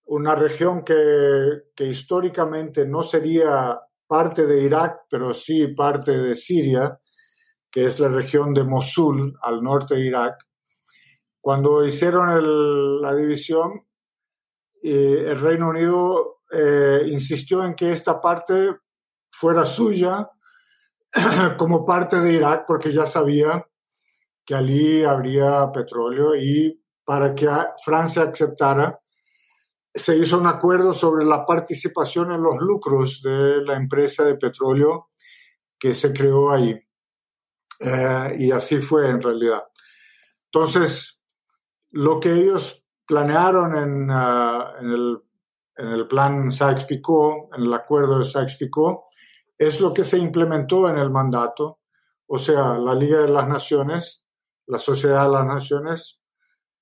una 0.06 0.34
región 0.34 0.82
que, 0.82 1.64
que 1.76 1.84
históricamente 1.84 2.86
no 2.86 3.02
sería 3.02 3.78
parte 4.06 4.46
de 4.46 4.62
Irak, 4.62 5.02
pero 5.10 5.34
sí 5.34 5.66
parte 5.68 6.12
de 6.12 6.34
Siria, 6.34 6.98
que 7.70 7.84
es 7.86 8.00
la 8.00 8.08
región 8.08 8.54
de 8.54 8.64
Mosul, 8.64 9.36
al 9.42 9.62
norte 9.62 9.96
de 9.96 10.06
Irak. 10.06 10.46
Cuando 11.44 11.84
hicieron 11.84 13.02
la 13.02 13.14
división, 13.14 13.86
eh, 14.82 15.26
el 15.28 15.38
Reino 15.38 15.68
Unido 15.68 16.40
eh, 16.50 17.02
insistió 17.04 17.62
en 17.62 17.74
que 17.74 17.92
esta 17.92 18.18
parte 18.18 18.78
fuera 19.30 19.66
suya 19.66 20.26
como 21.58 21.84
parte 21.84 22.18
de 22.18 22.32
Irak, 22.32 22.64
porque 22.66 22.90
ya 22.90 23.04
sabía 23.04 23.62
que 24.42 24.54
allí 24.54 25.04
habría 25.04 25.70
petróleo 25.70 26.34
y 26.34 26.82
para 27.04 27.34
que 27.34 27.46
Francia 27.84 28.22
aceptara, 28.22 28.98
se 29.94 30.16
hizo 30.16 30.38
un 30.38 30.46
acuerdo 30.46 30.94
sobre 30.94 31.26
la 31.26 31.44
participación 31.44 32.32
en 32.32 32.42
los 32.42 32.56
lucros 32.56 33.20
de 33.22 33.60
la 33.66 33.76
empresa 33.76 34.24
de 34.24 34.36
petróleo 34.36 35.10
que 35.78 35.94
se 35.94 36.10
creó 36.10 36.50
ahí. 36.50 36.74
Eh, 37.80 38.36
y 38.38 38.50
así 38.50 38.80
fue 38.80 39.10
en 39.10 39.20
realidad. 39.20 39.62
Entonces, 40.46 41.20
lo 41.94 42.18
que 42.18 42.32
ellos 42.32 42.84
planearon 43.06 43.76
en, 43.76 44.10
ah, 44.10 44.74
el, 44.80 45.22
plan 46.08 46.50
Sykes-Picot, 46.50 47.56
en 47.56 47.64
el 47.64 47.72
acuerdo 47.72 48.18
de 48.18 48.24
Sykes-Picot, 48.24 49.02
es 49.56 49.80
lo 49.80 49.92
que 49.94 50.02
se 50.02 50.18
implementó 50.18 50.88
en 50.88 50.98
el 50.98 51.10
mandato. 51.10 51.78
O 52.26 52.38
sea, 52.38 52.78
la 52.78 52.94
Liga 52.94 53.18
de 53.18 53.28
las 53.28 53.48
Naciones, 53.48 54.24
la 54.66 54.80
Sociedad 54.80 55.26
de 55.26 55.32
las 55.32 55.46
Naciones, 55.46 56.20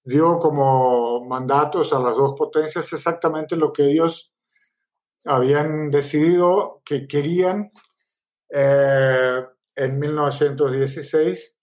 dio 0.03 0.38
como 0.38 1.25
mandatos 1.27 1.92
a 1.92 2.01
las 2.01 2.16
dos 2.16 2.35
potencias 2.37 2.90
exactamente 2.92 3.55
lo 3.55 3.72
que 3.72 3.90
ellos 3.90 4.33
habían 5.27 5.90
decidido 5.90 6.81
que 6.85 7.07
querían 7.07 7.70
eh, 8.48 9.44
en 9.77 9.98
1916 9.98 11.59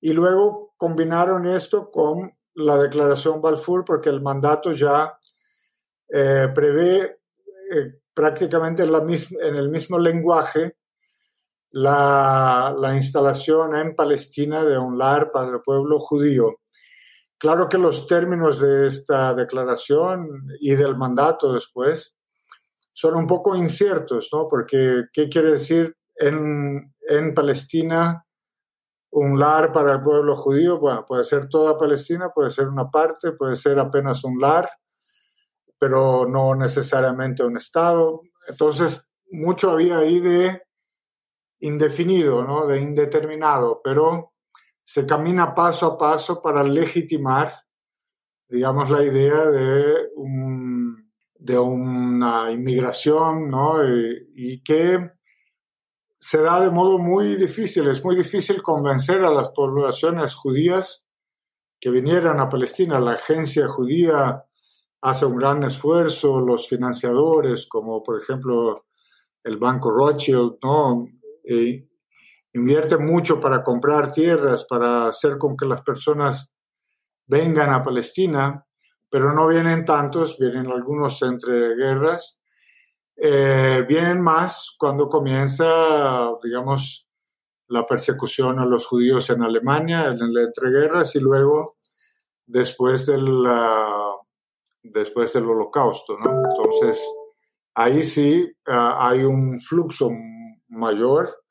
y 0.00 0.12
luego 0.12 0.74
combinaron 0.76 1.46
esto 1.46 1.90
con 1.90 2.34
la 2.54 2.78
declaración 2.78 3.40
Balfour 3.40 3.84
porque 3.84 4.10
el 4.10 4.22
mandato 4.22 4.72
ya 4.72 5.18
eh, 6.08 6.48
prevé 6.54 7.02
eh, 7.02 8.00
prácticamente 8.12 8.82
en, 8.82 8.92
la 8.92 8.98
en, 8.98 9.56
el 9.56 9.68
mismo 9.68 9.98
lenguaje 9.98 10.76
la, 11.70 12.74
la, 12.78 12.94
instalación 12.94 13.74
en 13.74 13.96
Palestina 13.96 14.64
de 14.64 14.78
un 14.78 14.96
lar 14.96 15.30
para 15.32 15.48
el 15.48 15.60
pueblo 15.60 15.98
judío. 15.98 16.60
Claro 17.36 17.68
que 17.68 17.78
los 17.78 18.06
términos 18.06 18.60
de 18.60 18.86
esta 18.86 19.34
declaración 19.34 20.46
y 20.60 20.74
del 20.76 20.96
mandato 20.96 21.52
después 21.52 22.16
son 22.92 23.16
un 23.16 23.26
poco 23.26 23.56
inciertos, 23.56 24.28
¿no? 24.32 24.46
Porque, 24.46 25.06
¿qué 25.12 25.28
quiere 25.28 25.52
decir 25.52 25.96
en, 26.14 26.94
en 27.08 27.34
Palestina 27.34 28.23
un 29.16 29.38
lar 29.38 29.70
para 29.70 29.92
el 29.92 30.02
pueblo 30.02 30.34
judío, 30.34 30.80
bueno, 30.80 31.04
puede 31.06 31.22
ser 31.24 31.48
toda 31.48 31.78
Palestina, 31.78 32.30
puede 32.34 32.50
ser 32.50 32.66
una 32.66 32.90
parte, 32.90 33.30
puede 33.30 33.54
ser 33.54 33.78
apenas 33.78 34.24
un 34.24 34.40
lar, 34.40 34.68
pero 35.78 36.26
no 36.26 36.56
necesariamente 36.56 37.44
un 37.44 37.56
Estado. 37.56 38.22
Entonces, 38.48 39.08
mucho 39.30 39.70
había 39.70 39.98
ahí 39.98 40.18
de 40.18 40.62
indefinido, 41.60 42.42
¿no? 42.42 42.66
de 42.66 42.80
indeterminado, 42.80 43.80
pero 43.84 44.32
se 44.82 45.06
camina 45.06 45.54
paso 45.54 45.86
a 45.86 45.96
paso 45.98 46.42
para 46.42 46.64
legitimar, 46.64 47.54
digamos, 48.48 48.90
la 48.90 49.04
idea 49.04 49.48
de, 49.48 50.08
de 51.34 51.58
una 51.58 52.50
inmigración, 52.50 53.48
¿no? 53.48 53.80
y, 53.88 54.32
y 54.34 54.62
que 54.64 55.13
se 56.26 56.38
da 56.38 56.58
de 56.58 56.70
modo 56.70 56.96
muy 56.98 57.36
difícil. 57.36 57.86
Es 57.88 58.02
muy 58.02 58.16
difícil 58.16 58.62
convencer 58.62 59.20
a 59.20 59.30
las 59.30 59.50
poblaciones 59.50 60.34
judías 60.34 61.06
que 61.78 61.90
vinieran 61.90 62.40
a 62.40 62.48
Palestina. 62.48 62.98
La 62.98 63.12
agencia 63.12 63.68
judía 63.68 64.42
hace 65.02 65.26
un 65.26 65.36
gran 65.36 65.62
esfuerzo, 65.64 66.40
los 66.40 66.66
financiadores, 66.66 67.66
como 67.68 68.02
por 68.02 68.22
ejemplo 68.22 68.86
el 69.42 69.58
Banco 69.58 69.90
Rothschild, 69.90 70.56
¿no? 70.62 71.06
E 71.44 71.90
invierte 72.54 72.96
mucho 72.96 73.38
para 73.38 73.62
comprar 73.62 74.10
tierras, 74.10 74.64
para 74.64 75.08
hacer 75.08 75.36
con 75.36 75.58
que 75.58 75.66
las 75.66 75.82
personas 75.82 76.50
vengan 77.26 77.68
a 77.68 77.82
Palestina, 77.82 78.64
pero 79.10 79.34
no 79.34 79.46
vienen 79.46 79.84
tantos, 79.84 80.38
vienen 80.38 80.68
algunos 80.68 81.20
entre 81.20 81.76
guerras 81.76 82.40
eh, 83.16 83.84
vienen 83.88 84.20
más 84.20 84.74
cuando 84.78 85.08
comienza, 85.08 86.30
digamos, 86.42 87.08
la 87.68 87.86
persecución 87.86 88.58
a 88.58 88.66
los 88.66 88.86
judíos 88.86 89.30
en 89.30 89.42
Alemania, 89.42 90.06
en 90.06 90.32
la 90.32 90.42
entreguerras 90.42 91.14
y 91.16 91.20
luego 91.20 91.76
después 92.46 93.06
del, 93.06 93.44
después 94.82 95.32
del 95.32 95.48
holocausto. 95.48 96.14
¿no? 96.18 96.42
Entonces, 96.50 97.02
ahí 97.74 98.02
sí 98.02 98.52
ah, 98.66 99.08
hay 99.08 99.24
un 99.24 99.58
flujo 99.58 100.10
mayor 100.68 101.44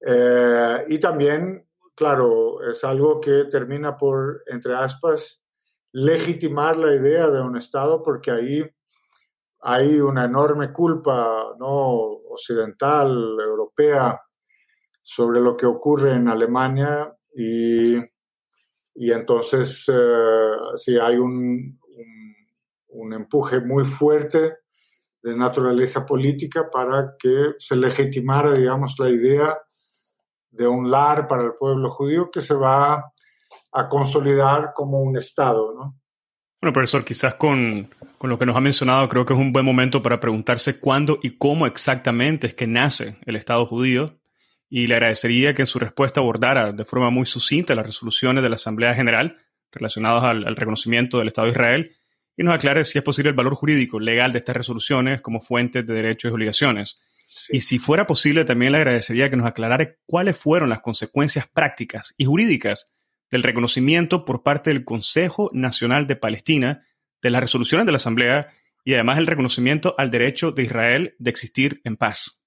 eh, 0.00 0.84
y 0.88 0.98
también, 0.98 1.66
claro, 1.94 2.62
es 2.68 2.82
algo 2.84 3.20
que 3.20 3.44
termina 3.44 3.96
por, 3.96 4.42
entre 4.46 4.74
aspas, 4.74 5.42
legitimar 5.92 6.76
la 6.76 6.94
idea 6.94 7.28
de 7.28 7.40
un 7.40 7.56
Estado 7.56 8.02
porque 8.02 8.30
ahí 8.30 8.64
hay 9.62 10.00
una 10.00 10.24
enorme 10.24 10.72
culpa 10.72 11.54
¿no? 11.58 11.68
occidental, 12.30 13.10
europea, 13.38 14.20
sobre 15.02 15.40
lo 15.40 15.56
que 15.56 15.66
ocurre 15.66 16.14
en 16.14 16.28
Alemania 16.28 17.12
y, 17.34 17.96
y 17.96 19.12
entonces 19.12 19.84
eh, 19.88 20.52
sí 20.76 20.98
hay 20.98 21.16
un, 21.16 21.78
un, 22.88 23.12
empuje 23.12 23.60
muy 23.60 23.84
fuerte 23.84 24.58
de 25.22 25.36
naturaleza 25.36 26.06
política 26.06 26.70
para 26.70 27.14
que 27.18 27.54
se 27.58 27.76
legitimara, 27.76 28.52
digamos, 28.54 28.98
la 28.98 29.10
idea 29.10 29.58
de 30.50 30.66
un 30.66 30.90
lar 30.90 31.26
para 31.26 31.44
el 31.44 31.54
pueblo 31.54 31.90
judío 31.90 32.30
que 32.30 32.40
se 32.40 32.54
va 32.54 33.12
a 33.72 33.88
consolidar 33.88 34.72
como 34.74 35.00
un 35.00 35.16
Estado, 35.16 35.74
¿no? 35.74 36.00
Bueno, 36.60 36.74
profesor, 36.74 37.04
quizás 37.04 37.34
con, 37.36 37.88
con, 38.18 38.28
lo 38.28 38.38
que 38.38 38.44
nos 38.44 38.54
ha 38.54 38.60
mencionado, 38.60 39.08
creo 39.08 39.24
que 39.24 39.32
es 39.32 39.40
un 39.40 39.52
buen 39.52 39.64
momento 39.64 40.02
para 40.02 40.20
preguntarse 40.20 40.78
cuándo 40.78 41.18
y 41.22 41.38
cómo 41.38 41.66
exactamente 41.66 42.48
es 42.48 42.54
que 42.54 42.66
nace 42.66 43.16
el 43.24 43.36
Estado 43.36 43.64
judío. 43.64 44.20
Y 44.68 44.86
le 44.86 44.94
agradecería 44.94 45.54
que 45.54 45.62
en 45.62 45.66
su 45.66 45.78
respuesta 45.78 46.20
abordara 46.20 46.72
de 46.72 46.84
forma 46.84 47.10
muy 47.10 47.26
sucinta 47.26 47.74
las 47.74 47.86
resoluciones 47.86 48.42
de 48.42 48.50
la 48.50 48.54
Asamblea 48.54 48.94
General 48.94 49.38
relacionadas 49.72 50.24
al, 50.24 50.56
reconocimiento 50.56 51.18
del 51.18 51.28
Estado 51.28 51.46
de 51.46 51.52
Israel 51.52 51.96
y 52.36 52.42
nos 52.42 52.54
aclare 52.54 52.84
si 52.84 52.98
es 52.98 53.04
posible 53.04 53.30
el 53.30 53.36
valor 53.36 53.54
jurídico 53.54 53.98
legal 53.98 54.32
de 54.32 54.38
estas 54.38 54.56
resoluciones 54.56 55.20
como 55.22 55.40
fuentes 55.40 55.86
de 55.86 55.94
derechos 55.94 56.30
y 56.30 56.34
obligaciones. 56.34 57.00
Y 57.48 57.60
si 57.60 57.78
fuera 57.78 58.06
posible, 58.06 58.44
también 58.44 58.72
le 58.72 58.78
agradecería 58.78 59.30
que 59.30 59.36
nos 59.36 59.46
aclarara 59.46 59.94
cuáles 60.06 60.38
fueron 60.38 60.68
las 60.68 60.80
consecuencias 60.80 61.48
prácticas 61.48 62.14
y 62.16 62.26
jurídicas 62.26 62.92
del 63.30 63.42
reconocimiento 63.42 64.24
por 64.24 64.42
parte 64.42 64.70
del 64.70 64.84
Consejo 64.84 65.50
Nacional 65.52 66.06
de 66.06 66.16
Palestina 66.16 66.84
de 67.22 67.30
las 67.30 67.40
resoluciones 67.40 67.86
de 67.86 67.92
la 67.92 67.96
Asamblea 67.96 68.52
y 68.84 68.94
además 68.94 69.18
el 69.18 69.26
reconocimiento 69.26 69.94
al 69.98 70.10
derecho 70.10 70.52
de 70.52 70.62
Israel 70.64 71.14
de 71.18 71.30
existir 71.30 71.80
en 71.84 71.96
paz. 71.96 72.40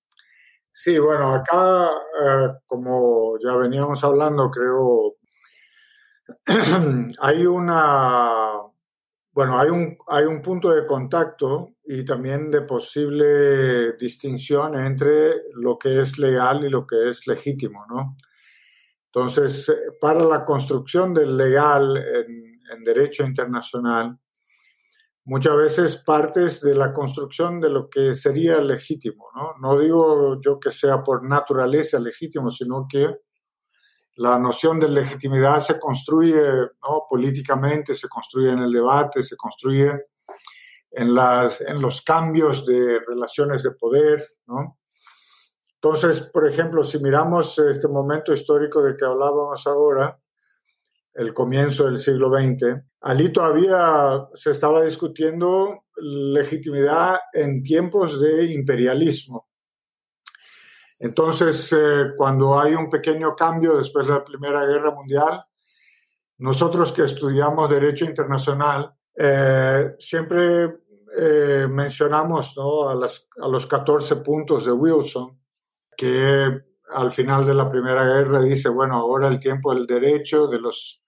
Sí, 0.72 0.98
bueno, 0.98 1.36
acá, 1.36 1.86
eh, 1.88 2.48
como 2.66 3.38
ya 3.38 3.56
veníamos 3.56 4.04
hablando, 4.04 4.50
creo, 4.50 5.18
hay 7.22 7.46
una, 7.46 8.54
bueno, 9.32 9.60
hay 9.60 9.70
un, 9.70 9.96
hay 10.08 10.26
un 10.26 10.42
punto 10.42 10.72
de 10.72 10.86
contacto 10.88 11.76
y 11.86 12.04
también 12.04 12.50
de 12.50 12.62
posible 12.62 13.94
distinción 13.94 14.80
entre 14.80 15.44
lo 15.54 15.78
que 15.78 16.02
es 16.02 16.18
legal 16.18 16.66
y 16.66 16.70
lo 16.70 16.88
que 16.88 17.10
es 17.10 17.28
legítimo, 17.28 17.86
¿no? 17.88 18.16
Entonces, 19.16 19.72
para 20.02 20.24
la 20.24 20.44
construcción 20.44 21.14
del 21.14 21.38
legal 21.38 21.98
en, 21.98 22.60
en 22.74 22.84
derecho 22.84 23.24
internacional, 23.24 24.18
muchas 25.26 25.56
veces 25.56 25.98
partes 25.98 26.62
de 26.62 26.76
la 26.76 26.92
construcción 26.92 27.62
de 27.62 27.70
lo 27.70 27.90
que 27.90 28.16
sería 28.16 28.58
legítimo, 28.60 29.30
¿no? 29.36 29.54
No 29.60 29.80
digo 29.80 30.42
yo 30.42 30.60
que 30.60 30.72
sea 30.72 31.04
por 31.04 31.28
naturaleza 31.28 32.00
legítimo, 32.00 32.50
sino 32.50 32.88
que 32.90 33.08
la 34.16 34.38
noción 34.38 34.80
de 34.80 34.90
legitimidad 34.90 35.60
se 35.60 35.80
construye 35.80 36.36
¿no? 36.36 37.04
políticamente, 37.10 37.96
se 37.96 38.08
construye 38.08 38.52
en 38.52 38.60
el 38.60 38.72
debate, 38.72 39.24
se 39.24 39.36
construye 39.36 39.92
en, 40.92 41.14
las, 41.14 41.62
en 41.62 41.82
los 41.82 42.02
cambios 42.02 42.66
de 42.66 43.00
relaciones 43.08 43.64
de 43.64 43.72
poder, 43.72 44.24
¿no? 44.46 44.78
Entonces, 45.84 46.22
por 46.22 46.48
ejemplo, 46.48 46.82
si 46.82 46.98
miramos 46.98 47.60
este 47.60 47.90
momento 47.90 48.32
histórico 48.32 48.82
de 48.82 48.96
que 48.96 49.04
hablábamos 49.04 49.68
ahora, 49.68 50.18
el 51.14 51.34
comienzo 51.34 51.88
del 51.88 52.00
siglo 52.00 52.32
XX, 52.34 52.82
allí 53.02 53.34
todavía 53.34 54.30
se 54.34 54.52
estaba 54.52 54.82
discutiendo 54.86 55.84
legitimidad 55.98 57.18
en 57.34 57.62
tiempos 57.62 58.18
de 58.22 58.54
imperialismo. 58.54 59.50
Entonces, 61.00 61.74
eh, 61.74 62.14
cuando 62.16 62.58
hay 62.58 62.76
un 62.76 62.90
pequeño 62.90 63.36
cambio 63.36 63.78
después 63.78 64.08
de 64.08 64.14
la 64.14 64.24
Primera 64.24 64.66
Guerra 64.66 64.92
Mundial, 64.92 65.44
nosotros 66.38 66.94
que 66.94 67.04
estudiamos 67.04 67.70
Derecho 67.70 68.06
Internacional, 68.06 68.90
eh, 69.18 69.96
siempre 70.00 70.80
eh, 71.20 71.68
mencionamos 71.70 72.56
¿no? 72.56 72.88
a, 72.88 72.96
los 72.96 73.68
14 73.68 74.16
puntos 74.18 74.66
de 74.66 74.72
Wilson, 74.72 75.43
que 75.96 76.62
al 76.90 77.12
final 77.12 77.46
de 77.46 77.54
la 77.54 77.70
Primera 77.70 78.04
Guerra 78.04 78.42
dice, 78.42 78.70
bueno, 78.70 78.98
ahora 78.98 79.28
el 79.28 79.40
tiempo 79.40 79.74
del 79.74 79.86
derecho, 79.86 80.48
de 80.48 80.60
los 80.60 81.02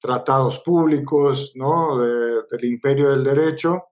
tratados 0.00 0.60
públicos, 0.60 1.52
¿no? 1.54 1.98
del 1.98 2.64
imperio 2.64 3.10
del 3.10 3.24
derecho. 3.24 3.88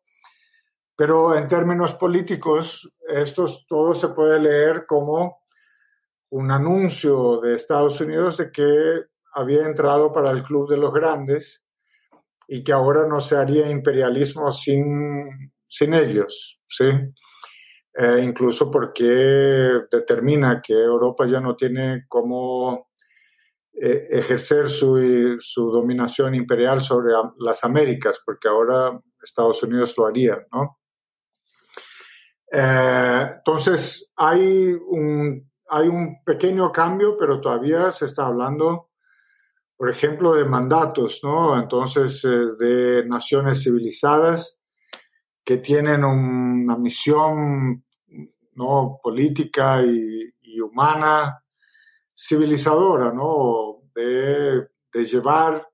Pero 0.97 1.37
en 1.37 1.47
términos 1.47 1.95
políticos, 1.95 2.91
esto 3.09 3.47
todo 3.69 3.95
se 3.95 4.09
puede 4.09 4.41
leer 4.41 4.87
como 4.87 5.43
un 6.31 6.51
anuncio 6.51 7.41
de 7.41 7.55
Estados 7.55 8.01
Unidos 8.01 8.39
de 8.39 8.51
que 8.51 9.03
había 9.35 9.67
entrado 9.67 10.11
para 10.11 10.31
el 10.31 10.43
Club 10.43 10.71
de 10.71 10.79
los 10.79 10.93
Grandes 10.93 11.63
y 12.49 12.65
que 12.65 12.73
ahora 12.73 13.07
no 13.07 13.21
se 13.21 13.37
haría 13.37 13.71
imperialismo 13.71 14.51
sin, 14.53 15.53
sin 15.67 15.95
ellos, 15.95 16.63
¿sí? 16.69 16.85
Eh, 17.99 18.21
incluso 18.23 18.71
porque 18.71 19.07
determina 19.91 20.61
que 20.61 20.75
Europa 20.75 21.25
ya 21.25 21.41
no 21.41 21.57
tiene 21.57 22.05
cómo 22.07 22.91
eh, 23.73 24.09
ejercer 24.11 24.69
su, 24.69 25.39
su, 25.39 25.71
dominación 25.71 26.35
imperial 26.35 26.83
sobre 26.83 27.15
las 27.39 27.65
Américas, 27.65 28.21
porque 28.23 28.49
ahora 28.49 29.01
Estados 29.23 29.63
Unidos 29.63 29.95
lo 29.97 30.07
haría, 30.07 30.47
¿no? 30.53 30.79
Eh, 32.53 33.31
entonces, 33.39 34.13
hay 34.15 34.75
un, 34.75 35.51
hay 35.71 35.89
un 35.89 36.23
pequeño 36.23 36.71
cambio, 36.71 37.17
pero 37.19 37.41
todavía 37.41 37.91
se 37.93 38.05
está 38.05 38.27
hablando, 38.27 38.91
por 39.75 39.89
ejemplo, 39.89 40.35
de 40.35 40.45
mandatos, 40.45 41.21
¿no? 41.23 41.59
Entonces, 41.59 42.21
de 42.23 43.07
naciones 43.07 43.63
civilizadas 43.63 44.59
que 45.43 45.57
tienen 45.59 46.05
una 46.05 46.77
misión 46.77 47.86
¿no? 48.57 48.99
política 49.03 49.83
y, 49.83 50.33
humana 50.61 51.43
civilizadora, 52.17 53.13
¿no? 53.13 53.83
De, 53.95 54.67
llevar 55.05 55.69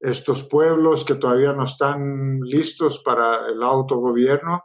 estos 0.00 0.44
pueblos 0.44 1.04
que 1.04 1.16
todavía 1.16 1.52
no 1.52 1.64
están 1.64 2.40
listos 2.40 3.02
para 3.04 3.46
el 3.48 3.62
autogobierno, 3.62 4.64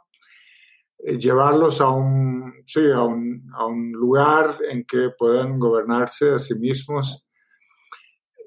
eh, 0.96 1.18
llevarlos 1.18 1.82
a 1.82 1.90
un, 1.90 2.62
sí, 2.66 2.80
a 2.90 3.04
un 3.04 3.92
lugar 3.92 4.56
en 4.70 4.84
que 4.86 5.10
puedan 5.10 5.58
gobernarse 5.58 6.30
a 6.30 6.38
sí 6.38 6.54
mismos. 6.54 7.26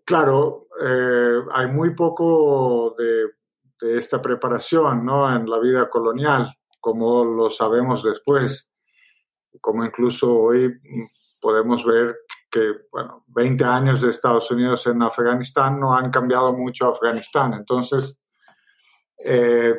Claro, 0.06 0.68
eh, 0.82 1.42
hay 1.52 1.68
muy 1.68 1.96
poco 1.96 2.94
de, 2.98 3.28
de, 3.80 3.98
esta 3.98 4.22
preparación 4.22 5.06
¿no? 5.06 5.34
en 5.34 5.50
la 5.50 5.60
vida 5.60 5.90
colonial, 5.90 6.54
como 6.82 7.24
lo 7.24 7.50
sabemos 7.50 8.04
después, 8.04 8.73
como 9.62 9.86
incluso 9.86 10.34
hoy 10.36 10.74
podemos 11.42 11.86
ver 11.86 12.16
que, 12.50 12.72
bueno, 12.92 13.26
20 13.28 13.64
años 13.64 14.02
de 14.02 14.12
Estados 14.12 14.50
Unidos 14.52 14.86
en 14.88 15.02
Afganistán 15.02 15.80
no 15.80 15.96
han 15.96 16.12
cambiado 16.12 16.54
mucho 16.54 16.88
Afganistán. 16.88 17.54
Entonces, 17.54 18.20
eh, 19.26 19.76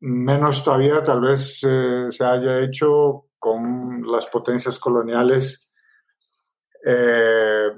menos 0.00 0.62
todavía 0.62 1.02
tal 1.02 1.20
vez 1.20 1.60
eh, 1.66 2.06
se 2.10 2.24
haya 2.24 2.60
hecho 2.60 3.26
con 3.38 4.02
las 4.06 4.26
potencias 4.26 4.78
coloniales, 4.78 5.70
eh, 6.84 7.68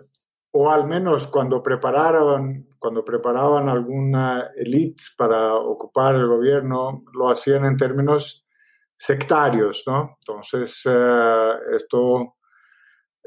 o 0.52 0.70
al 0.70 0.86
menos 0.86 1.26
cuando 1.28 1.62
preparaban, 1.62 2.66
cuando 2.78 3.04
preparaban 3.04 3.68
alguna 3.68 4.50
élite 4.56 5.02
para 5.16 5.54
ocupar 5.54 6.16
el 6.16 6.26
gobierno, 6.26 7.04
lo 7.12 7.30
hacían 7.30 7.64
en 7.66 7.76
términos 7.76 8.44
sectarios, 9.00 9.82
¿no? 9.86 10.18
Entonces, 10.20 10.82
eh, 10.84 11.52
esto 11.74 12.36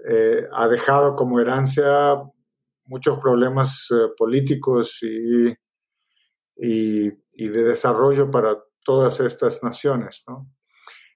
eh, 0.07 0.45
ha 0.53 0.67
dejado 0.67 1.15
como 1.15 1.39
herencia 1.39 2.21
muchos 2.85 3.19
problemas 3.19 3.87
eh, 3.89 4.09
políticos 4.15 4.99
y, 5.01 5.47
y, 6.57 7.11
y, 7.31 7.47
de 7.47 7.63
desarrollo 7.63 8.29
para 8.29 8.55
todas 8.85 9.19
estas 9.19 9.63
naciones. 9.63 10.23
¿no? 10.27 10.51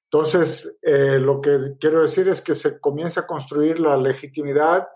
Entonces, 0.05 0.79
lo 0.81 1.41
que 1.41 1.75
quiero 1.79 2.01
decir 2.01 2.29
es 2.29 2.41
que 2.41 2.55
se 2.55 2.79
comienza 2.79 3.21
a 3.21 3.27
construir 3.27 3.79
la 3.79 3.97
legitimidad 3.97 4.87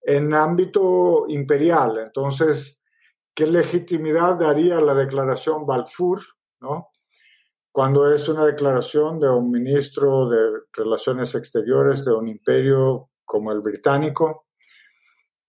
en 0.00 0.32
ámbito 0.32 1.26
imperial. 1.28 1.98
Entonces, 1.98 2.80
¿qué 3.34 3.46
legitimidad 3.46 4.38
daría 4.38 4.80
la 4.80 4.94
declaración 4.94 5.66
Balfour? 5.66 6.22
¿no? 6.60 6.90
Cuando 7.76 8.10
es 8.10 8.26
una 8.30 8.46
declaración 8.46 9.20
de 9.20 9.28
un 9.28 9.50
ministro 9.50 10.30
de 10.30 10.60
Relaciones 10.72 11.34
Exteriores 11.34 12.06
de 12.06 12.14
un 12.14 12.26
imperio 12.26 13.10
como 13.22 13.52
el 13.52 13.60
británico. 13.60 14.46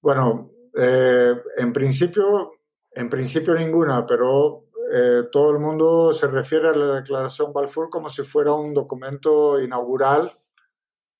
Bueno, 0.01 0.51
eh, 0.77 1.33
en 1.55 1.71
principio, 1.71 2.51
en 2.91 3.09
principio 3.09 3.53
ninguna, 3.53 4.05
pero 4.05 4.65
eh, 4.93 5.29
todo 5.31 5.51
el 5.51 5.59
mundo 5.59 6.11
se 6.11 6.27
refiere 6.27 6.67
a 6.67 6.73
la 6.73 6.95
declaración 6.95 7.53
Balfour 7.53 7.89
como 7.89 8.09
si 8.09 8.23
fuera 8.23 8.51
un 8.51 8.73
documento 8.73 9.61
inaugural, 9.61 10.37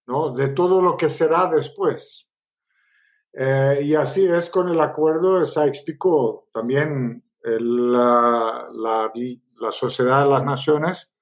¿no? 0.07 0.31
De 0.31 0.49
todo 0.49 0.81
lo 0.81 0.97
que 0.97 1.09
será 1.09 1.47
después. 1.47 2.29
Eh, 3.31 3.79
y 3.81 3.95
así 3.95 4.25
es 4.27 4.49
con 4.49 4.67
el 4.67 4.81
acuerdo 4.81 5.39
de 5.39 5.45
Sykes-Picot. 5.45 6.51
También 6.51 7.23
la, 7.59 8.67
la, 8.71 9.11
la, 9.59 9.71
Sociedad 9.71 10.23
de 10.23 10.29
las 10.29 10.43
Naciones 10.43 11.13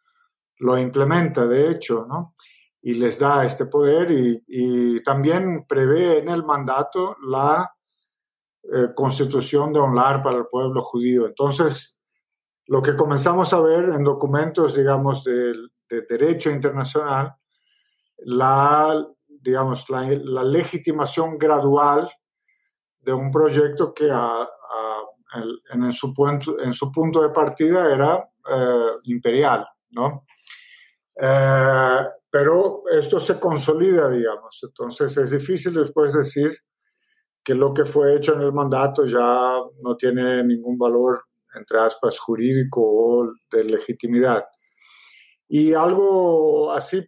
lo 0.58 0.78
implementa, 0.78 1.46
de 1.46 1.72
hecho, 1.72 2.06
¿no? 2.08 2.36
y 2.82 2.94
les 2.94 3.18
da 3.18 3.44
este 3.44 3.66
poder 3.66 4.12
y, 4.12 5.02
también 5.04 5.66
prevé 5.68 6.20
en 6.20 6.30
el 6.30 6.44
mandato 6.44 7.18
la 7.28 7.76
eh, 8.62 8.90
constitución 8.96 9.74
de 9.74 9.80
un 9.80 9.96
lar 9.96 10.22
para 10.22 10.38
el 10.38 10.46
pueblo 10.46 10.84
judío. 10.84 11.26
Entonces, 11.26 12.00
lo 12.68 12.84
que 12.84 12.96
comenzamos 12.96 13.54
a 13.54 13.60
ver 13.60 13.86
en 13.86 14.04
documentos, 14.04 14.76
digamos, 14.76 15.24
de, 15.24 15.54
derecho 16.08 16.52
internacional, 16.52 17.34
la, 18.18 19.04
digamos, 19.28 19.90
la, 19.90 20.04
legitimación 20.44 21.40
gradual 21.40 22.12
de 23.00 23.14
un 23.14 23.32
proyecto 23.32 23.96
que 23.96 24.12
en, 25.74 25.94
su 25.94 26.14
punto, 26.14 26.60
en 26.60 26.74
su 26.74 26.92
punto 26.92 27.22
de 27.22 27.30
partida 27.30 27.94
era 27.94 28.30
eh, 28.50 28.98
imperial, 29.04 29.66
¿no? 29.92 30.26
Eh, 31.16 32.06
pero 32.30 32.84
esto 32.92 33.20
se 33.20 33.40
consolida, 33.40 34.10
digamos. 34.10 34.60
Entonces 34.64 35.16
es 35.18 35.32
difícil 35.32 35.74
después 35.74 36.14
decir 36.14 36.58
que 37.44 37.54
lo 37.54 37.74
que 37.74 37.86
fue 37.86 38.16
hecho 38.16 38.34
en 38.34 38.42
el 38.42 38.52
mandato 38.52 39.06
ya 39.06 39.54
no 39.82 39.96
tiene 39.96 40.44
ningún 40.44 40.78
valor, 40.78 41.24
entre 41.56 41.80
aspas, 41.80 42.20
jurídico 42.20 42.82
o 42.82 43.32
de 43.52 43.64
legitimidad. 43.64 44.44
Y 45.48 45.74
algo 45.74 46.74
así 46.74 47.08